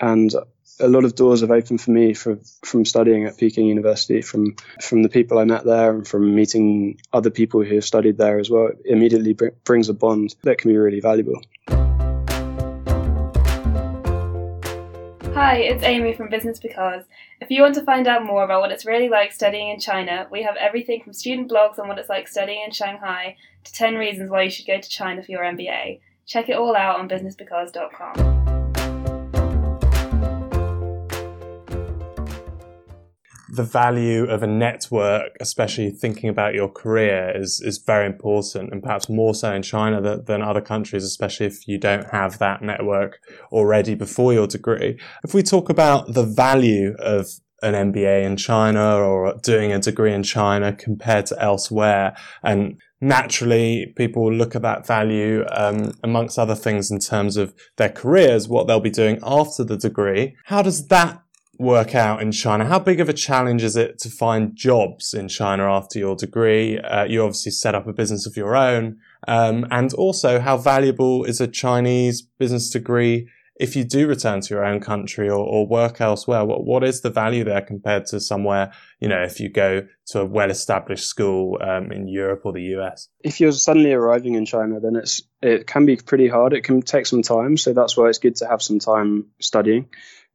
and 0.00 0.32
a 0.80 0.88
lot 0.88 1.04
of 1.04 1.14
doors 1.14 1.42
have 1.42 1.50
opened 1.50 1.80
for 1.80 1.90
me 1.90 2.14
for, 2.14 2.38
from 2.64 2.84
studying 2.84 3.26
at 3.26 3.36
Peking 3.36 3.66
University, 3.66 4.22
from 4.22 4.56
from 4.82 5.02
the 5.02 5.08
people 5.08 5.38
I 5.38 5.44
met 5.44 5.64
there, 5.64 5.94
and 5.94 6.06
from 6.06 6.34
meeting 6.34 7.00
other 7.12 7.30
people 7.30 7.62
who 7.62 7.76
have 7.76 7.84
studied 7.84 8.18
there 8.18 8.38
as 8.38 8.50
well. 8.50 8.68
It 8.68 8.80
immediately 8.84 9.34
br- 9.34 9.48
brings 9.64 9.88
a 9.88 9.94
bond 9.94 10.34
that 10.42 10.58
can 10.58 10.70
be 10.70 10.78
really 10.78 11.00
valuable. 11.00 11.40
Hi, 15.34 15.58
it's 15.58 15.84
Amy 15.84 16.12
from 16.12 16.28
Business 16.28 16.58
Because. 16.58 17.04
If 17.40 17.50
you 17.50 17.62
want 17.62 17.76
to 17.76 17.84
find 17.84 18.08
out 18.08 18.24
more 18.24 18.42
about 18.42 18.62
what 18.62 18.72
it's 18.72 18.84
really 18.84 19.08
like 19.08 19.30
studying 19.30 19.68
in 19.68 19.78
China, 19.78 20.26
we 20.28 20.42
have 20.42 20.56
everything 20.56 21.04
from 21.04 21.12
student 21.12 21.48
blogs 21.48 21.78
on 21.78 21.86
what 21.86 21.98
it's 21.98 22.08
like 22.08 22.26
studying 22.26 22.62
in 22.64 22.72
Shanghai 22.72 23.36
to 23.62 23.72
10 23.72 23.94
reasons 23.94 24.28
why 24.28 24.42
you 24.42 24.50
should 24.50 24.66
go 24.66 24.80
to 24.80 24.88
China 24.88 25.22
for 25.22 25.30
your 25.30 25.44
MBA. 25.44 26.00
Check 26.26 26.48
it 26.48 26.56
all 26.56 26.74
out 26.74 26.98
on 26.98 27.08
businessbecause.com. 27.08 28.59
the 33.60 33.66
value 33.66 34.24
of 34.24 34.42
a 34.42 34.46
network, 34.46 35.32
especially 35.38 35.90
thinking 35.90 36.30
about 36.30 36.54
your 36.54 36.70
career, 36.82 37.30
is 37.34 37.60
is 37.60 37.76
very 37.76 38.06
important, 38.06 38.72
and 38.72 38.82
perhaps 38.82 39.06
more 39.10 39.34
so 39.34 39.52
in 39.52 39.62
China 39.62 40.00
than, 40.00 40.24
than 40.24 40.40
other 40.40 40.62
countries, 40.62 41.04
especially 41.04 41.44
if 41.44 41.68
you 41.68 41.76
don't 41.76 42.06
have 42.06 42.38
that 42.38 42.62
network 42.62 43.20
already 43.52 43.94
before 43.94 44.32
your 44.32 44.46
degree. 44.46 44.98
If 45.24 45.34
we 45.34 45.42
talk 45.42 45.68
about 45.68 46.14
the 46.14 46.24
value 46.24 46.94
of 46.98 47.26
an 47.62 47.74
MBA 47.92 48.24
in 48.24 48.38
China 48.38 48.96
or 48.96 49.34
doing 49.42 49.72
a 49.72 49.78
degree 49.78 50.14
in 50.14 50.22
China 50.22 50.72
compared 50.72 51.26
to 51.26 51.38
elsewhere, 51.38 52.16
and 52.42 52.80
naturally 53.02 53.92
people 53.94 54.32
look 54.32 54.56
at 54.56 54.62
that 54.62 54.86
value 54.86 55.44
um, 55.50 55.92
amongst 56.02 56.38
other 56.38 56.54
things 56.54 56.90
in 56.90 56.98
terms 56.98 57.36
of 57.36 57.52
their 57.76 57.90
careers, 57.90 58.48
what 58.48 58.66
they'll 58.66 58.80
be 58.80 58.88
doing 59.04 59.18
after 59.22 59.62
the 59.64 59.76
degree. 59.76 60.34
How 60.46 60.62
does 60.62 60.88
that 60.88 61.22
work 61.60 61.94
out 61.94 62.22
in 62.22 62.32
China? 62.32 62.64
How 62.64 62.78
big 62.78 63.00
of 63.00 63.08
a 63.08 63.12
challenge 63.12 63.62
is 63.62 63.76
it 63.76 63.98
to 64.00 64.08
find 64.08 64.56
jobs 64.56 65.14
in 65.14 65.28
China 65.28 65.64
after 65.64 65.98
your 65.98 66.16
degree? 66.16 66.78
Uh, 66.78 67.04
you 67.04 67.22
obviously 67.22 67.52
set 67.52 67.74
up 67.74 67.86
a 67.86 67.92
business 67.92 68.26
of 68.26 68.36
your 68.36 68.56
own. 68.56 68.98
Um, 69.28 69.66
and 69.70 69.92
also, 69.94 70.40
how 70.40 70.56
valuable 70.56 71.24
is 71.24 71.40
a 71.40 71.46
Chinese 71.46 72.22
business 72.22 72.70
degree 72.70 73.28
if 73.60 73.76
you 73.76 73.84
do 73.84 74.08
return 74.08 74.40
to 74.40 74.54
your 74.54 74.64
own 74.64 74.80
country 74.80 75.28
or, 75.28 75.44
or 75.44 75.66
work 75.66 76.00
elsewhere? 76.00 76.46
What, 76.46 76.64
what 76.64 76.82
is 76.82 77.02
the 77.02 77.10
value 77.10 77.44
there 77.44 77.60
compared 77.60 78.06
to 78.06 78.18
somewhere, 78.18 78.72
you 79.00 79.08
know, 79.08 79.22
if 79.22 79.38
you 79.38 79.50
go 79.50 79.86
to 80.06 80.20
a 80.20 80.24
well 80.24 80.50
established 80.50 81.04
school 81.04 81.58
um, 81.60 81.92
in 81.92 82.08
Europe 82.08 82.40
or 82.44 82.54
the 82.54 82.62
US? 82.78 83.08
If 83.20 83.38
you're 83.38 83.52
suddenly 83.52 83.92
arriving 83.92 84.34
in 84.34 84.46
China, 84.46 84.80
then 84.80 84.96
it's 84.96 85.22
it 85.42 85.66
can 85.66 85.84
be 85.84 85.96
pretty 85.96 86.26
hard. 86.26 86.54
It 86.54 86.64
can 86.64 86.80
take 86.80 87.04
some 87.04 87.20
time. 87.20 87.58
So 87.58 87.74
that's 87.74 87.98
why 87.98 88.08
it's 88.08 88.18
good 88.18 88.36
to 88.36 88.48
have 88.48 88.62
some 88.62 88.78
time 88.78 89.26
studying 89.40 89.90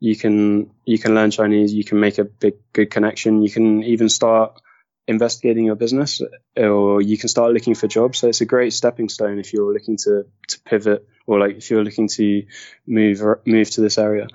you 0.05 0.15
can 0.15 0.69
you 0.85 0.99
can 0.99 1.15
learn 1.15 1.31
Chinese, 1.31 1.73
you 1.73 1.83
can 1.83 1.99
make 1.99 2.19
a 2.19 2.23
big 2.23 2.53
good 2.73 2.91
connection, 2.91 3.41
you 3.41 3.49
can 3.49 3.81
even 3.83 4.07
start 4.07 4.61
investigating 5.07 5.65
your 5.65 5.75
business, 5.75 6.21
or 6.55 7.01
you 7.01 7.17
can 7.17 7.27
start 7.27 7.53
looking 7.53 7.73
for 7.73 7.87
jobs. 7.87 8.19
So 8.19 8.27
it's 8.27 8.41
a 8.41 8.45
great 8.45 8.73
stepping 8.73 9.09
stone 9.09 9.39
if 9.39 9.51
you're 9.51 9.73
looking 9.73 9.97
to 9.97 10.25
to 10.49 10.59
pivot, 10.63 11.07
or 11.25 11.39
like 11.39 11.57
if 11.57 11.71
you're 11.71 11.83
looking 11.83 12.07
to 12.09 12.45
move 12.85 13.19
move 13.47 13.71
to 13.71 13.81
this 13.81 13.97
area. 13.97 14.27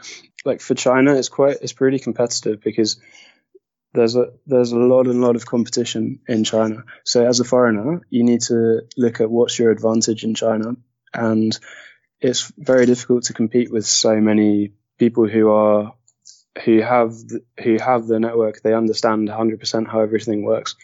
Like 0.45 0.61
for 0.61 0.75
China, 0.75 1.15
it's 1.15 1.29
quite 1.29 1.59
it's 1.63 1.73
pretty 1.73 2.01
competitive 2.01 2.61
because 2.61 3.01
there's 3.95 4.17
a 4.17 4.33
there's 4.47 4.73
a 4.73 4.79
lot 4.79 5.07
and 5.07 5.21
lot 5.21 5.37
of 5.37 5.47
competition 5.47 6.19
in 6.27 6.43
China. 6.43 6.83
So 7.05 7.25
as 7.25 7.39
a 7.39 7.45
foreigner, 7.45 8.01
you 8.11 8.25
need 8.25 8.41
to 8.49 8.81
look 8.97 9.21
at 9.21 9.31
what's 9.31 9.57
your 9.57 9.71
advantage 9.71 10.25
in 10.25 10.35
China, 10.35 10.75
and 11.15 11.57
it's 12.21 12.53
very 12.59 12.87
difficult 12.87 13.25
to 13.25 13.35
compete 13.35 13.71
with 13.73 13.87
so 13.87 14.21
many 14.21 14.73
people 15.01 15.27
who 15.27 15.51
are 15.51 15.95
who 16.65 16.81
have 16.83 17.15
who 17.65 17.79
have 17.79 18.07
the 18.07 18.21
network, 18.21 18.61
they 18.61 18.75
understand 18.75 19.29
100% 19.29 19.89
how 19.89 20.01
everything 20.01 20.45
works. 20.45 20.77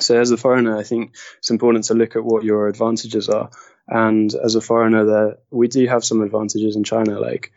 So 0.00 0.18
as 0.18 0.30
a 0.30 0.36
foreigner, 0.36 0.76
I 0.76 0.82
think 0.82 1.14
it's 1.38 1.50
important 1.50 1.84
to 1.86 1.94
look 1.94 2.16
at 2.16 2.24
what 2.24 2.42
your 2.42 2.68
advantages 2.68 3.28
are. 3.28 3.50
And 3.86 4.34
as 4.34 4.54
a 4.54 4.60
foreigner, 4.60 5.04
there 5.04 5.38
we 5.50 5.68
do 5.68 5.86
have 5.86 6.04
some 6.04 6.22
advantages 6.22 6.74
in 6.74 6.84
China, 6.84 7.20
like 7.20 7.52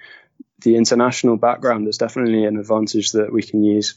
the 0.60 0.76
international 0.76 1.38
background 1.38 1.88
is 1.88 1.98
definitely 1.98 2.46
an 2.46 2.58
advantage 2.58 3.14
that 3.14 3.32
we 3.32 3.42
can 3.42 3.64
use 3.64 3.96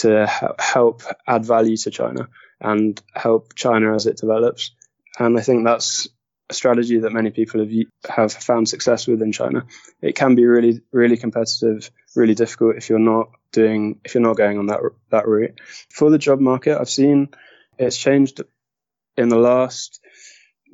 to 0.00 0.26
help 0.58 1.02
add 1.26 1.44
value 1.44 1.76
to 1.76 1.90
China 1.90 2.28
and 2.60 3.02
help 3.12 3.54
China 3.54 3.94
as 3.94 4.06
it 4.06 4.16
develops. 4.16 4.70
And 5.18 5.38
I 5.38 5.42
think 5.42 5.64
that's 5.64 6.08
a 6.50 6.54
strategy 6.54 6.98
that 6.98 7.12
many 7.12 7.30
people 7.30 7.60
have 7.60 7.70
have 8.08 8.32
found 8.32 8.68
success 8.68 9.06
with 9.06 9.22
in 9.22 9.32
China. 9.32 9.66
It 10.02 10.14
can 10.14 10.34
be 10.34 10.44
really 10.44 10.80
really 10.92 11.16
competitive, 11.16 11.90
really 12.14 12.34
difficult 12.34 12.76
if 12.76 12.90
you're 12.90 12.98
not 12.98 13.30
doing 13.52 14.00
if 14.04 14.14
you're 14.14 14.22
not 14.22 14.36
going 14.36 14.58
on 14.58 14.66
that 14.66 14.80
that 15.10 15.26
route. 15.26 15.60
For 15.90 16.10
the 16.10 16.18
job 16.18 16.40
market, 16.40 16.78
I've 16.78 16.90
seen 16.90 17.28
it's 17.78 17.96
changed 17.96 18.42
in 19.16 19.28
the 19.28 19.38
last 19.38 20.00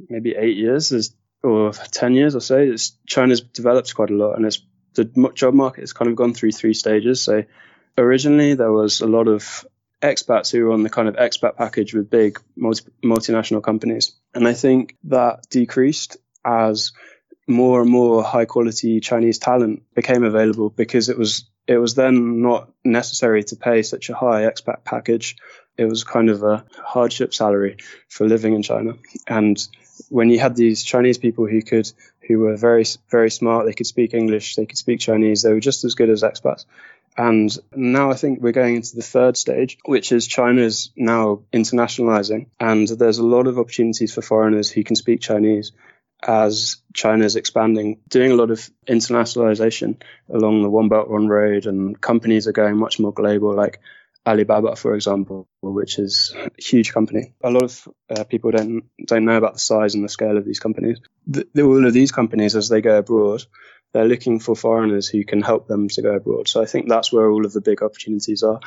maybe 0.08 0.34
eight 0.36 0.56
years 0.56 1.14
or 1.42 1.72
ten 1.72 2.14
years 2.14 2.34
or 2.34 2.40
so. 2.40 2.58
It's, 2.58 2.96
China's 3.06 3.40
developed 3.40 3.94
quite 3.94 4.10
a 4.10 4.16
lot, 4.16 4.34
and 4.34 4.44
it's 4.44 4.60
the 4.94 5.30
job 5.34 5.54
market 5.54 5.80
has 5.80 5.92
kind 5.92 6.10
of 6.10 6.16
gone 6.16 6.34
through 6.34 6.52
three 6.52 6.74
stages. 6.74 7.22
So 7.22 7.44
originally 7.96 8.54
there 8.54 8.72
was 8.72 9.00
a 9.00 9.06
lot 9.06 9.28
of 9.28 9.64
expats 10.02 10.50
who 10.50 10.64
were 10.64 10.72
on 10.72 10.82
the 10.82 10.90
kind 10.90 11.08
of 11.08 11.16
expat 11.16 11.56
package 11.56 11.94
with 11.94 12.10
big 12.10 12.40
multi- 12.56 12.90
multinational 13.04 13.62
companies. 13.62 14.12
And 14.34 14.46
I 14.46 14.54
think 14.54 14.96
that 15.04 15.48
decreased 15.50 16.16
as 16.44 16.92
more 17.46 17.82
and 17.82 17.90
more 17.90 18.22
high 18.22 18.44
quality 18.44 19.00
Chinese 19.00 19.38
talent 19.38 19.82
became 19.94 20.24
available 20.24 20.70
because 20.70 21.08
it 21.08 21.18
was 21.18 21.44
it 21.66 21.78
was 21.78 21.94
then 21.94 22.42
not 22.42 22.70
necessary 22.84 23.44
to 23.44 23.56
pay 23.56 23.82
such 23.82 24.08
a 24.08 24.14
high 24.14 24.42
expat 24.42 24.84
package. 24.84 25.36
It 25.76 25.84
was 25.84 26.04
kind 26.04 26.30
of 26.30 26.42
a 26.42 26.64
hardship 26.82 27.32
salary 27.32 27.76
for 28.08 28.26
living 28.26 28.54
in 28.54 28.62
China. 28.62 28.94
And 29.26 29.56
when 30.08 30.30
you 30.30 30.38
had 30.38 30.56
these 30.56 30.82
Chinese 30.82 31.18
people 31.18 31.46
who 31.46 31.62
could 31.62 31.90
who 32.26 32.38
were 32.38 32.56
very 32.56 32.84
very 33.10 33.30
smart, 33.30 33.66
they 33.66 33.72
could 33.72 33.86
speak 33.86 34.14
English, 34.14 34.56
they 34.56 34.66
could 34.66 34.78
speak 34.78 35.00
Chinese, 35.00 35.42
they 35.42 35.52
were 35.52 35.60
just 35.60 35.84
as 35.84 35.94
good 35.94 36.10
as 36.10 36.22
expats. 36.22 36.64
And 37.20 37.54
now 37.76 38.10
I 38.10 38.14
think 38.14 38.40
we're 38.40 38.52
going 38.52 38.76
into 38.76 38.96
the 38.96 39.02
third 39.02 39.36
stage, 39.36 39.76
which 39.84 40.10
is 40.10 40.26
China's 40.26 40.90
now 40.96 41.42
internationalizing. 41.52 42.46
And 42.58 42.88
there's 42.88 43.18
a 43.18 43.26
lot 43.26 43.46
of 43.46 43.58
opportunities 43.58 44.14
for 44.14 44.22
foreigners 44.22 44.70
who 44.70 44.84
can 44.84 44.96
speak 44.96 45.20
Chinese 45.20 45.72
as 46.26 46.76
China's 46.94 47.36
expanding, 47.36 48.00
doing 48.08 48.32
a 48.32 48.36
lot 48.36 48.50
of 48.50 48.70
internationalization 48.88 50.00
along 50.30 50.62
the 50.62 50.70
One 50.70 50.88
Belt 50.88 51.10
One 51.10 51.28
Road, 51.28 51.66
and 51.66 52.00
companies 52.00 52.46
are 52.46 52.52
going 52.52 52.78
much 52.78 52.98
more 52.98 53.12
global, 53.12 53.54
like 53.54 53.80
Alibaba, 54.26 54.74
for 54.74 54.94
example, 54.94 55.46
which 55.60 55.98
is 55.98 56.34
a 56.34 56.50
huge 56.56 56.90
company. 56.90 57.34
A 57.44 57.50
lot 57.50 57.64
of 57.64 57.88
uh, 58.08 58.24
people 58.24 58.50
don't 58.50 58.84
don't 59.04 59.26
know 59.26 59.36
about 59.36 59.54
the 59.54 59.60
size 59.60 59.94
and 59.94 60.02
the 60.02 60.08
scale 60.08 60.38
of 60.38 60.46
these 60.46 60.60
companies. 60.60 60.98
The, 61.26 61.46
all 61.58 61.86
of 61.86 61.92
these 61.92 62.12
companies, 62.12 62.56
as 62.56 62.70
they 62.70 62.80
go 62.80 62.96
abroad, 62.96 63.44
they're 63.92 64.06
looking 64.06 64.38
for 64.38 64.54
foreigners 64.54 65.08
who 65.08 65.24
can 65.24 65.42
help 65.42 65.66
them 65.66 65.88
to 65.88 66.02
go 66.02 66.14
abroad. 66.14 66.48
So 66.48 66.62
I 66.62 66.66
think 66.66 66.88
that's 66.88 67.12
where 67.12 67.30
all 67.30 67.44
of 67.44 67.52
the 67.52 67.60
big 67.60 67.82
opportunities 67.82 68.42
are. 68.42 68.60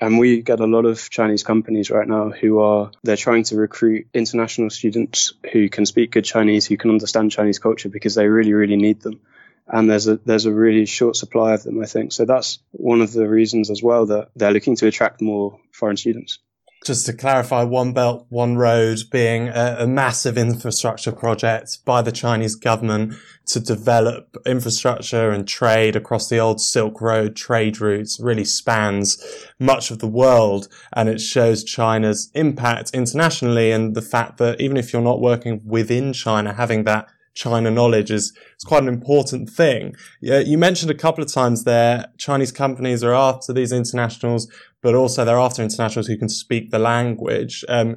And 0.00 0.18
we 0.18 0.40
get 0.40 0.60
a 0.60 0.66
lot 0.66 0.86
of 0.86 1.10
Chinese 1.10 1.42
companies 1.42 1.90
right 1.90 2.08
now 2.08 2.30
who 2.30 2.60
are 2.60 2.90
they're 3.02 3.16
trying 3.16 3.44
to 3.44 3.56
recruit 3.56 4.08
international 4.14 4.70
students 4.70 5.34
who 5.52 5.68
can 5.68 5.84
speak 5.84 6.12
good 6.12 6.24
Chinese, 6.24 6.66
who 6.66 6.78
can 6.78 6.90
understand 6.90 7.32
Chinese 7.32 7.58
culture 7.58 7.90
because 7.90 8.14
they 8.14 8.26
really, 8.26 8.54
really 8.54 8.76
need 8.76 9.02
them. 9.02 9.20
And 9.68 9.90
there's 9.90 10.08
a 10.08 10.16
there's 10.16 10.46
a 10.46 10.52
really 10.52 10.86
short 10.86 11.16
supply 11.16 11.52
of 11.52 11.62
them, 11.62 11.82
I 11.82 11.86
think. 11.86 12.12
So 12.12 12.24
that's 12.24 12.60
one 12.70 13.02
of 13.02 13.12
the 13.12 13.28
reasons 13.28 13.70
as 13.70 13.82
well 13.82 14.06
that 14.06 14.30
they're 14.34 14.52
looking 14.52 14.76
to 14.76 14.86
attract 14.86 15.20
more 15.20 15.60
foreign 15.70 15.98
students. 15.98 16.38
Just 16.86 17.04
to 17.06 17.12
clarify, 17.12 17.62
One 17.62 17.92
Belt, 17.92 18.26
One 18.30 18.56
Road 18.56 19.00
being 19.10 19.48
a, 19.48 19.76
a, 19.80 19.86
massive 19.86 20.38
infrastructure 20.38 21.12
project 21.12 21.84
by 21.84 22.00
the 22.00 22.10
Chinese 22.10 22.54
government 22.54 23.14
to 23.48 23.60
develop 23.60 24.34
infrastructure 24.46 25.30
and 25.30 25.46
trade 25.46 25.94
across 25.94 26.30
the 26.30 26.38
old 26.38 26.58
Silk 26.58 27.02
Road 27.02 27.36
trade 27.36 27.82
routes 27.82 28.18
really 28.18 28.46
spans 28.46 29.22
much 29.58 29.90
of 29.90 29.98
the 29.98 30.08
world. 30.08 30.68
And 30.94 31.10
it 31.10 31.20
shows 31.20 31.64
China's 31.64 32.30
impact 32.34 32.92
internationally 32.94 33.72
and 33.72 33.94
the 33.94 34.02
fact 34.02 34.38
that 34.38 34.58
even 34.58 34.78
if 34.78 34.90
you're 34.90 35.02
not 35.02 35.20
working 35.20 35.60
within 35.66 36.14
China, 36.14 36.54
having 36.54 36.84
that 36.84 37.08
China 37.34 37.70
knowledge 37.70 38.10
is, 38.10 38.32
is 38.58 38.64
quite 38.64 38.82
an 38.82 38.88
important 38.88 39.48
thing. 39.48 39.94
You 40.20 40.58
mentioned 40.58 40.90
a 40.90 40.94
couple 40.94 41.22
of 41.22 41.32
times 41.32 41.64
there, 41.64 42.06
Chinese 42.18 42.52
companies 42.52 43.04
are 43.04 43.14
after 43.14 43.52
these 43.52 43.72
internationals, 43.72 44.50
but 44.82 44.94
also 44.94 45.24
they're 45.24 45.38
after 45.38 45.62
internationals 45.62 46.06
who 46.06 46.18
can 46.18 46.28
speak 46.28 46.70
the 46.70 46.78
language. 46.78 47.64
Um, 47.68 47.96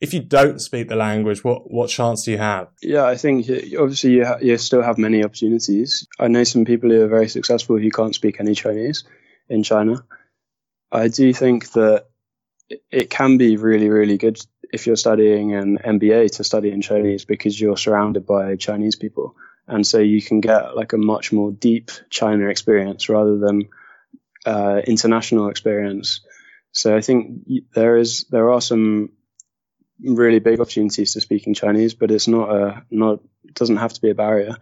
if 0.00 0.14
you 0.14 0.20
don't 0.20 0.60
speak 0.60 0.88
the 0.88 0.96
language, 0.96 1.44
what, 1.44 1.70
what 1.70 1.90
chance 1.90 2.24
do 2.24 2.30
you 2.30 2.38
have? 2.38 2.68
Yeah, 2.82 3.04
I 3.04 3.16
think 3.16 3.46
obviously 3.78 4.12
you, 4.12 4.24
ha- 4.24 4.38
you 4.40 4.56
still 4.56 4.82
have 4.82 4.96
many 4.96 5.22
opportunities. 5.22 6.06
I 6.18 6.28
know 6.28 6.44
some 6.44 6.64
people 6.64 6.88
who 6.88 7.02
are 7.02 7.08
very 7.08 7.28
successful 7.28 7.78
who 7.78 7.90
can't 7.90 8.14
speak 8.14 8.40
any 8.40 8.54
Chinese 8.54 9.04
in 9.50 9.62
China. 9.62 10.02
I 10.90 11.08
do 11.08 11.34
think 11.34 11.72
that 11.72 12.06
it 12.90 13.10
can 13.10 13.36
be 13.36 13.56
really, 13.56 13.90
really 13.90 14.16
good 14.16 14.40
if 14.72 14.86
you're 14.86 14.96
studying 14.96 15.54
an 15.54 15.78
MBA 15.78 16.36
to 16.36 16.44
study 16.44 16.70
in 16.70 16.80
Chinese 16.80 17.24
because 17.24 17.60
you're 17.60 17.76
surrounded 17.76 18.26
by 18.26 18.56
Chinese 18.56 18.96
people. 18.96 19.36
And 19.66 19.86
so 19.86 19.98
you 19.98 20.20
can 20.20 20.40
get 20.40 20.76
like 20.76 20.92
a 20.92 20.98
much 20.98 21.32
more 21.32 21.52
deep 21.52 21.90
China 22.08 22.48
experience 22.48 23.08
rather 23.08 23.38
than 23.38 23.68
uh, 24.44 24.80
international 24.86 25.48
experience. 25.48 26.20
So 26.72 26.96
I 26.96 27.00
think 27.00 27.46
there 27.74 27.96
is 27.96 28.24
there 28.30 28.50
are 28.50 28.60
some 28.60 29.10
really 30.02 30.38
big 30.38 30.60
opportunities 30.60 31.12
to 31.12 31.20
speaking 31.20 31.54
Chinese, 31.54 31.94
but 31.94 32.10
it's 32.10 32.28
not 32.28 32.50
a 32.50 32.82
not 32.90 33.20
doesn't 33.54 33.76
have 33.76 33.92
to 33.92 34.00
be 34.00 34.10
a 34.10 34.14
barrier. 34.14 34.56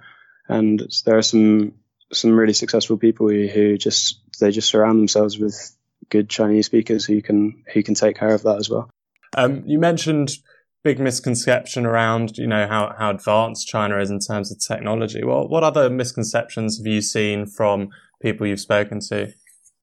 And 0.48 0.82
there 1.04 1.18
are 1.18 1.22
some 1.22 1.74
some 2.12 2.38
really 2.38 2.54
successful 2.54 2.96
people 2.96 3.28
who, 3.28 3.46
who 3.46 3.76
just 3.76 4.20
they 4.40 4.50
just 4.50 4.68
surround 4.68 4.98
themselves 4.98 5.38
with 5.38 5.76
good 6.08 6.28
Chinese 6.28 6.66
speakers 6.66 7.04
who 7.04 7.20
can 7.22 7.64
who 7.72 7.82
can 7.82 7.94
take 7.94 8.16
care 8.16 8.34
of 8.34 8.42
that 8.42 8.56
as 8.56 8.70
well. 8.70 8.90
Um, 9.36 9.62
you 9.66 9.78
mentioned 9.78 10.30
big 10.84 10.98
misconception 11.00 11.84
around 11.84 12.38
you 12.38 12.46
know 12.46 12.66
how, 12.66 12.94
how 12.96 13.10
advanced 13.10 13.66
China 13.66 13.98
is 13.98 14.10
in 14.10 14.20
terms 14.20 14.50
of 14.50 14.58
technology. 14.58 15.24
Well, 15.24 15.48
what 15.48 15.64
other 15.64 15.90
misconceptions 15.90 16.78
have 16.78 16.86
you 16.86 17.00
seen 17.02 17.46
from 17.46 17.90
people 18.22 18.46
you've 18.46 18.60
spoken 18.60 19.00
to? 19.08 19.32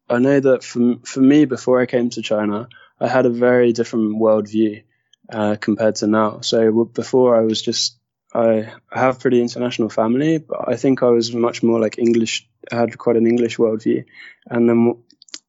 I 0.10 0.20
know 0.20 0.40
that 0.40 0.64
for 0.64 0.96
for 1.04 1.22
me, 1.22 1.46
before 1.46 1.82
I 1.82 1.86
came 1.86 2.10
to 2.12 2.22
China, 2.22 2.68
I 3.00 3.08
had 3.08 3.26
a 3.26 3.30
very 3.30 3.74
different 3.74 4.16
worldview 4.22 4.84
uh, 5.32 5.56
compared 5.60 5.96
to 5.96 6.08
now. 6.08 6.42
So 6.42 6.86
before 6.86 7.36
I 7.36 7.42
was 7.42 7.62
just 7.62 7.98
I 8.34 8.74
have 8.92 9.20
pretty 9.20 9.42
international 9.42 9.90
family, 9.90 10.40
but 10.40 10.68
I 10.68 10.76
think 10.76 11.02
I 11.02 11.10
was 11.10 11.34
much 11.34 11.64
more 11.64 11.80
like 11.80 11.98
English. 11.98 12.48
I 12.72 12.76
had 12.76 12.98
quite 12.98 13.16
an 13.16 13.28
English 13.28 13.58
worldview, 13.58 14.06
and 14.48 14.70
then 14.70 15.04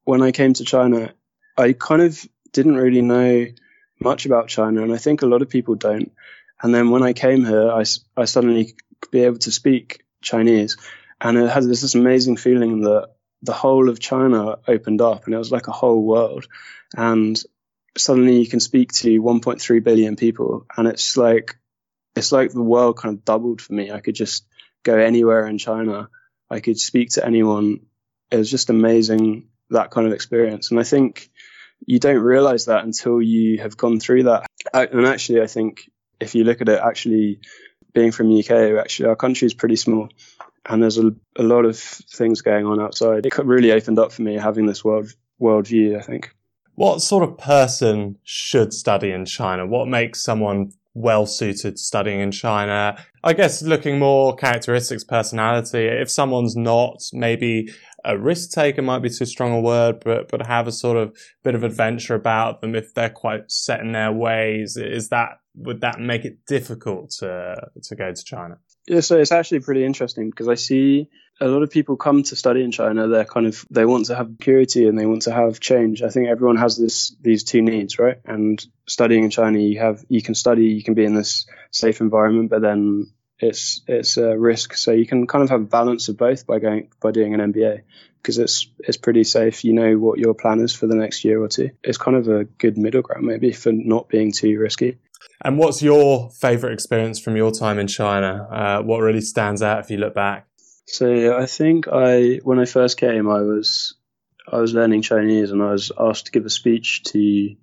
when 0.04 0.22
I 0.22 0.32
came 0.32 0.52
to 0.54 0.64
China, 0.64 1.12
I 1.56 1.72
kind 1.72 2.02
of 2.02 2.24
didn't 2.52 2.76
really 2.76 3.02
know 3.02 3.46
much 3.98 4.26
about 4.26 4.48
China, 4.48 4.82
and 4.82 4.92
I 4.92 4.98
think 4.98 5.22
a 5.22 5.26
lot 5.26 5.42
of 5.42 5.48
people 5.48 5.74
don't. 5.74 6.12
And 6.62 6.74
then 6.74 6.90
when 6.90 7.02
I 7.02 7.12
came 7.12 7.44
here, 7.44 7.70
I, 7.70 7.84
I 8.16 8.24
suddenly 8.24 8.74
be 9.10 9.20
able 9.20 9.38
to 9.38 9.52
speak 9.52 10.04
Chinese, 10.22 10.76
and 11.20 11.38
it 11.38 11.48
had 11.48 11.64
this, 11.64 11.82
this 11.82 11.94
amazing 11.94 12.36
feeling 12.36 12.82
that 12.82 13.10
the 13.42 13.52
whole 13.52 13.88
of 13.88 14.00
China 14.00 14.58
opened 14.66 15.00
up, 15.00 15.24
and 15.24 15.34
it 15.34 15.38
was 15.38 15.52
like 15.52 15.68
a 15.68 15.72
whole 15.72 16.02
world. 16.02 16.46
And 16.96 17.40
suddenly 17.96 18.40
you 18.40 18.48
can 18.48 18.60
speak 18.60 18.92
to 18.92 19.22
1.3 19.22 19.84
billion 19.84 20.16
people, 20.16 20.66
and 20.76 20.88
it's 20.88 21.16
like 21.16 21.56
it's 22.14 22.32
like 22.32 22.52
the 22.52 22.62
world 22.62 22.96
kind 22.96 23.14
of 23.14 23.24
doubled 23.24 23.60
for 23.60 23.74
me. 23.74 23.90
I 23.90 24.00
could 24.00 24.14
just 24.14 24.46
go 24.82 24.96
anywhere 24.96 25.46
in 25.46 25.58
China. 25.58 26.08
I 26.48 26.60
could 26.60 26.78
speak 26.78 27.10
to 27.10 27.26
anyone. 27.26 27.80
It 28.30 28.38
was 28.38 28.50
just 28.50 28.70
amazing 28.70 29.48
that 29.70 29.90
kind 29.90 30.06
of 30.06 30.12
experience, 30.12 30.70
and 30.70 30.80
I 30.80 30.84
think 30.84 31.30
you 31.84 31.98
don't 31.98 32.22
realize 32.22 32.66
that 32.66 32.84
until 32.84 33.20
you 33.20 33.58
have 33.58 33.76
gone 33.76 34.00
through 34.00 34.24
that. 34.24 34.46
And 34.72 35.06
actually, 35.06 35.42
I 35.42 35.46
think 35.46 35.90
if 36.20 36.34
you 36.34 36.44
look 36.44 36.60
at 36.60 36.68
it, 36.68 36.80
actually 36.82 37.40
being 37.92 38.12
from 38.12 38.28
the 38.28 38.40
UK, 38.40 38.78
actually 38.78 39.08
our 39.08 39.16
country 39.16 39.46
is 39.46 39.54
pretty 39.54 39.76
small, 39.76 40.08
and 40.66 40.82
there's 40.82 40.98
a, 40.98 41.12
a 41.36 41.42
lot 41.42 41.64
of 41.64 41.78
things 41.78 42.42
going 42.42 42.66
on 42.66 42.80
outside. 42.80 43.26
It 43.26 43.38
really 43.38 43.72
opened 43.72 43.98
up 43.98 44.12
for 44.12 44.22
me 44.22 44.34
having 44.34 44.66
this 44.66 44.84
world 44.84 45.12
world 45.38 45.66
view. 45.66 45.98
I 45.98 46.02
think. 46.02 46.34
What 46.74 47.00
sort 47.00 47.22
of 47.22 47.38
person 47.38 48.18
should 48.22 48.74
study 48.74 49.10
in 49.10 49.24
China? 49.24 49.66
What 49.66 49.88
makes 49.88 50.22
someone 50.22 50.72
well 50.92 51.24
suited 51.24 51.78
studying 51.78 52.20
in 52.20 52.30
China? 52.30 53.02
I 53.24 53.32
guess 53.32 53.62
looking 53.62 53.98
more 53.98 54.34
characteristics, 54.36 55.02
personality. 55.02 55.86
If 55.86 56.10
someone's 56.10 56.54
not, 56.54 57.02
maybe 57.14 57.72
a 58.06 58.16
risk 58.16 58.52
taker 58.52 58.82
might 58.82 59.00
be 59.00 59.10
too 59.10 59.26
strong 59.26 59.52
a 59.52 59.60
word, 59.60 60.02
but 60.04 60.28
but 60.28 60.46
have 60.46 60.66
a 60.66 60.72
sort 60.72 60.96
of 60.96 61.16
bit 61.42 61.54
of 61.54 61.64
adventure 61.64 62.14
about 62.14 62.60
them 62.60 62.74
if 62.74 62.94
they're 62.94 63.10
quite 63.10 63.50
set 63.50 63.80
in 63.80 63.92
their 63.92 64.12
ways. 64.12 64.76
Is 64.76 65.08
that 65.08 65.40
would 65.54 65.80
that 65.80 66.00
make 66.00 66.24
it 66.24 66.46
difficult 66.46 67.10
to 67.18 67.56
to 67.82 67.96
go 67.96 68.12
to 68.12 68.24
China? 68.24 68.58
Yeah, 68.86 69.00
so 69.00 69.18
it's 69.18 69.32
actually 69.32 69.60
pretty 69.60 69.84
interesting 69.84 70.30
because 70.30 70.48
I 70.48 70.54
see 70.54 71.08
a 71.40 71.48
lot 71.48 71.62
of 71.62 71.70
people 71.70 71.96
come 71.96 72.22
to 72.22 72.36
study 72.36 72.62
in 72.62 72.70
China. 72.70 73.08
They're 73.08 73.24
kind 73.24 73.46
of 73.46 73.66
they 73.70 73.84
want 73.84 74.06
to 74.06 74.14
have 74.14 74.28
security 74.28 74.86
and 74.86 74.98
they 74.98 75.06
want 75.06 75.22
to 75.22 75.32
have 75.32 75.58
change. 75.58 76.02
I 76.02 76.08
think 76.08 76.28
everyone 76.28 76.56
has 76.56 76.76
this 76.76 77.14
these 77.20 77.42
two 77.42 77.62
needs, 77.62 77.98
right? 77.98 78.18
And 78.24 78.64
studying 78.86 79.24
in 79.24 79.30
China, 79.30 79.58
you 79.58 79.80
have 79.80 80.04
you 80.08 80.22
can 80.22 80.36
study, 80.36 80.66
you 80.66 80.84
can 80.84 80.94
be 80.94 81.04
in 81.04 81.14
this 81.14 81.46
safe 81.72 82.00
environment, 82.00 82.50
but 82.50 82.62
then 82.62 83.12
it's 83.38 83.82
it's 83.86 84.16
a 84.16 84.38
risk. 84.38 84.74
So 84.74 84.92
you 84.92 85.06
can 85.06 85.26
kind 85.26 85.44
of 85.44 85.50
have 85.50 85.60
a 85.60 85.64
balance 85.64 86.08
of 86.08 86.16
both 86.16 86.46
by 86.46 86.58
going 86.58 86.90
by 87.00 87.10
doing 87.10 87.34
an 87.34 87.52
MBA 87.52 87.82
because 88.22 88.38
it's 88.38 88.68
it's 88.78 88.96
pretty 88.96 89.24
safe. 89.24 89.64
You 89.64 89.72
know 89.72 89.98
what 89.98 90.18
your 90.18 90.34
plan 90.34 90.60
is 90.60 90.74
for 90.74 90.86
the 90.86 90.94
next 90.94 91.24
year 91.24 91.42
or 91.42 91.48
two. 91.48 91.70
It's 91.82 91.98
kind 91.98 92.16
of 92.16 92.28
a 92.28 92.44
good 92.44 92.78
middle 92.78 93.02
ground 93.02 93.26
maybe 93.26 93.52
for 93.52 93.72
not 93.72 94.08
being 94.08 94.32
too 94.32 94.58
risky. 94.58 94.98
And 95.44 95.58
what's 95.58 95.82
your 95.82 96.30
favorite 96.30 96.72
experience 96.72 97.20
from 97.20 97.36
your 97.36 97.50
time 97.50 97.78
in 97.78 97.88
China? 97.88 98.48
Uh, 98.50 98.82
what 98.82 99.00
really 99.00 99.20
stands 99.20 99.62
out 99.62 99.80
if 99.80 99.90
you 99.90 99.98
look 99.98 100.14
back? 100.14 100.46
So 100.86 101.36
I 101.36 101.46
think 101.46 101.88
I 101.88 102.40
when 102.42 102.58
I 102.58 102.64
first 102.64 102.96
came, 102.96 103.28
I 103.28 103.42
was 103.42 103.94
I 104.50 104.58
was 104.58 104.72
learning 104.72 105.02
Chinese 105.02 105.50
and 105.50 105.62
I 105.62 105.72
was 105.72 105.92
asked 105.98 106.26
to 106.26 106.32
give 106.32 106.46
a 106.46 106.50
speech 106.50 107.02
to 107.04 107.56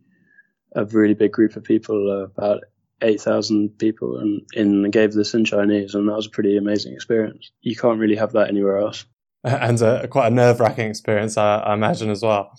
a 0.75 0.85
really 0.85 1.13
big 1.13 1.31
group 1.31 1.55
of 1.55 1.63
people, 1.63 2.23
about 2.23 2.63
8,000 3.03 3.77
people 3.77 4.17
and 4.17 4.41
in 4.53 4.89
gave 4.91 5.13
this 5.13 5.33
in 5.33 5.45
Chinese, 5.45 5.93
and 5.93 6.07
that 6.07 6.15
was 6.15 6.27
a 6.27 6.31
pretty 6.31 6.57
amazing 6.57 6.93
experience. 6.93 7.51
You 7.61 7.75
can't 7.75 7.99
really 7.99 8.15
have 8.15 8.31
that 8.33 8.49
anywhere 8.49 8.77
else. 8.77 9.05
And 9.45 9.81
a, 9.81 10.07
quite 10.07 10.27
a 10.27 10.33
nerve 10.33 10.61
wracking 10.61 10.89
experience, 10.89 11.35
I, 11.35 11.57
I, 11.57 11.73
imagine, 11.73 12.09
as 12.09 12.21
well. 12.23 12.57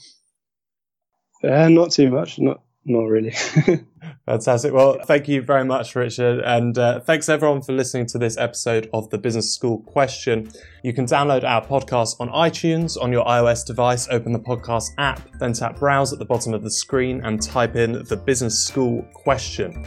Uh, 1.42 1.70
not 1.70 1.92
too 1.92 2.10
much, 2.10 2.38
not 2.38 2.60
not 2.84 3.04
really. 3.04 3.30
Fantastic. 4.26 4.72
Well, 4.72 4.98
thank 5.04 5.28
you 5.28 5.40
very 5.42 5.64
much, 5.64 5.94
Richard. 5.96 6.40
And 6.40 6.76
uh, 6.76 7.00
thanks 7.00 7.28
everyone 7.28 7.62
for 7.62 7.72
listening 7.72 8.06
to 8.08 8.18
this 8.18 8.36
episode 8.36 8.90
of 8.92 9.08
the 9.10 9.18
Business 9.18 9.54
School 9.54 9.80
Question. 9.82 10.50
You 10.82 10.92
can 10.92 11.06
download 11.06 11.44
our 11.44 11.64
podcast 11.64 12.16
on 12.20 12.28
iTunes 12.28 13.00
on 13.00 13.12
your 13.12 13.24
iOS 13.24 13.64
device, 13.64 14.06
open 14.10 14.32
the 14.32 14.38
podcast 14.38 14.90
app, 14.98 15.26
then 15.38 15.52
tap 15.52 15.78
browse 15.78 16.12
at 16.12 16.18
the 16.18 16.24
bottom 16.24 16.52
of 16.52 16.62
the 16.62 16.70
screen 16.70 17.22
and 17.24 17.40
type 17.40 17.76
in 17.76 18.04
the 18.04 18.16
Business 18.16 18.66
School 18.66 19.06
Question. 19.14 19.84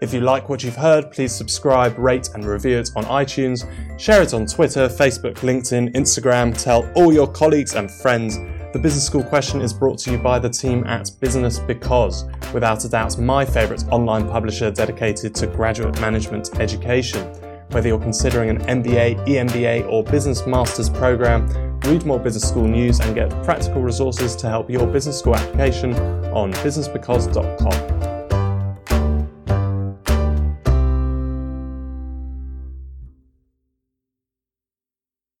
If 0.00 0.12
you 0.12 0.20
like 0.20 0.48
what 0.48 0.62
you've 0.62 0.76
heard, 0.76 1.10
please 1.10 1.32
subscribe, 1.32 1.98
rate, 1.98 2.28
and 2.34 2.44
review 2.44 2.78
it 2.78 2.90
on 2.96 3.04
iTunes. 3.04 3.66
Share 3.98 4.22
it 4.22 4.34
on 4.34 4.46
Twitter, 4.46 4.88
Facebook, 4.88 5.36
LinkedIn, 5.36 5.94
Instagram. 5.94 6.56
Tell 6.62 6.90
all 6.94 7.12
your 7.12 7.26
colleagues 7.26 7.74
and 7.74 7.90
friends. 7.90 8.38
The 8.74 8.78
Business 8.78 9.06
School 9.06 9.22
question 9.22 9.62
is 9.62 9.72
brought 9.72 9.98
to 10.00 10.10
you 10.10 10.18
by 10.18 10.38
the 10.38 10.50
team 10.50 10.84
at 10.84 11.10
Business 11.18 11.58
Because, 11.58 12.26
without 12.52 12.84
a 12.84 12.90
doubt, 12.90 13.18
my 13.18 13.44
favourite 13.44 13.84
online 13.88 14.28
publisher 14.28 14.70
dedicated 14.70 15.34
to 15.36 15.46
graduate 15.46 15.98
management 15.98 16.60
education. 16.60 17.26
Whether 17.70 17.88
you're 17.88 17.98
considering 17.98 18.50
an 18.50 18.58
MBA, 18.82 19.26
EMBA, 19.26 19.90
or 19.90 20.04
Business 20.04 20.46
Masters 20.46 20.90
program, 20.90 21.48
read 21.80 22.04
more 22.04 22.18
business 22.18 22.46
school 22.46 22.68
news 22.68 23.00
and 23.00 23.14
get 23.14 23.30
practical 23.44 23.80
resources 23.80 24.36
to 24.36 24.48
help 24.48 24.68
your 24.68 24.86
business 24.86 25.18
school 25.18 25.36
application 25.36 25.94
on 26.34 26.52
businessbecause.com. 26.52 28.15